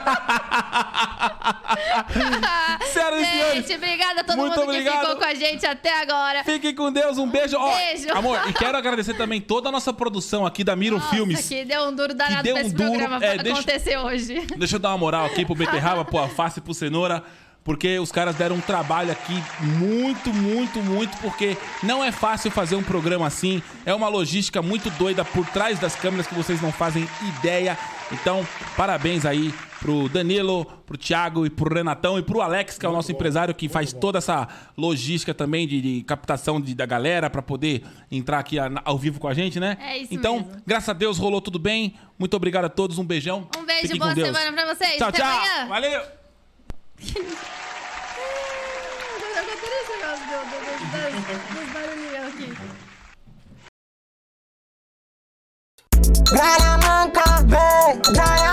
[2.93, 4.93] Senhoras e senhores, Gente, obrigada a todo Muito mundo obrigado.
[4.93, 6.43] que ficou com a gente até agora.
[6.43, 7.17] fiquem com Deus.
[7.17, 7.57] Um beijo.
[7.57, 8.11] Ó, Beijo.
[8.15, 11.47] Amor, e quero agradecer também toda a nossa produção aqui da Miro Nossa, Filmes.
[11.47, 14.45] que deu um duro danado deu pra um esse duro, programa é, deixa- acontecer hoje.
[14.57, 17.23] Deixa eu dar uma moral aqui pro Beterraba, pro Alface e pro Cenoura.
[17.63, 21.17] Porque os caras deram um trabalho aqui muito, muito, muito.
[21.19, 23.63] Porque não é fácil fazer um programa assim.
[23.85, 27.07] É uma logística muito doida por trás das câmeras que vocês não fazem
[27.39, 27.77] ideia.
[28.13, 28.47] Então,
[28.77, 32.91] parabéns aí pro Danilo, pro Thiago e pro Renatão e pro Alex, que é o
[32.93, 34.47] nosso empresário que faz toda essa
[34.77, 39.19] logística também de, de captação de- da galera pra poder entrar aqui a- ao vivo
[39.19, 39.77] com a gente, né?
[39.81, 40.51] É isso Então, mesmo.
[40.65, 41.95] graças a Deus rolou tudo bem.
[42.17, 42.97] Muito obrigado a todos.
[42.97, 43.47] Um beijão.
[43.57, 44.27] Um beijo, Fiquem boa com Deus.
[44.37, 44.97] semana pra vocês.
[44.97, 45.29] Tchau, Até tchau.
[45.29, 45.67] amanhã.
[45.67, 46.01] Valeu.
[56.31, 58.52] Grallamanca, ve, Grallamanca.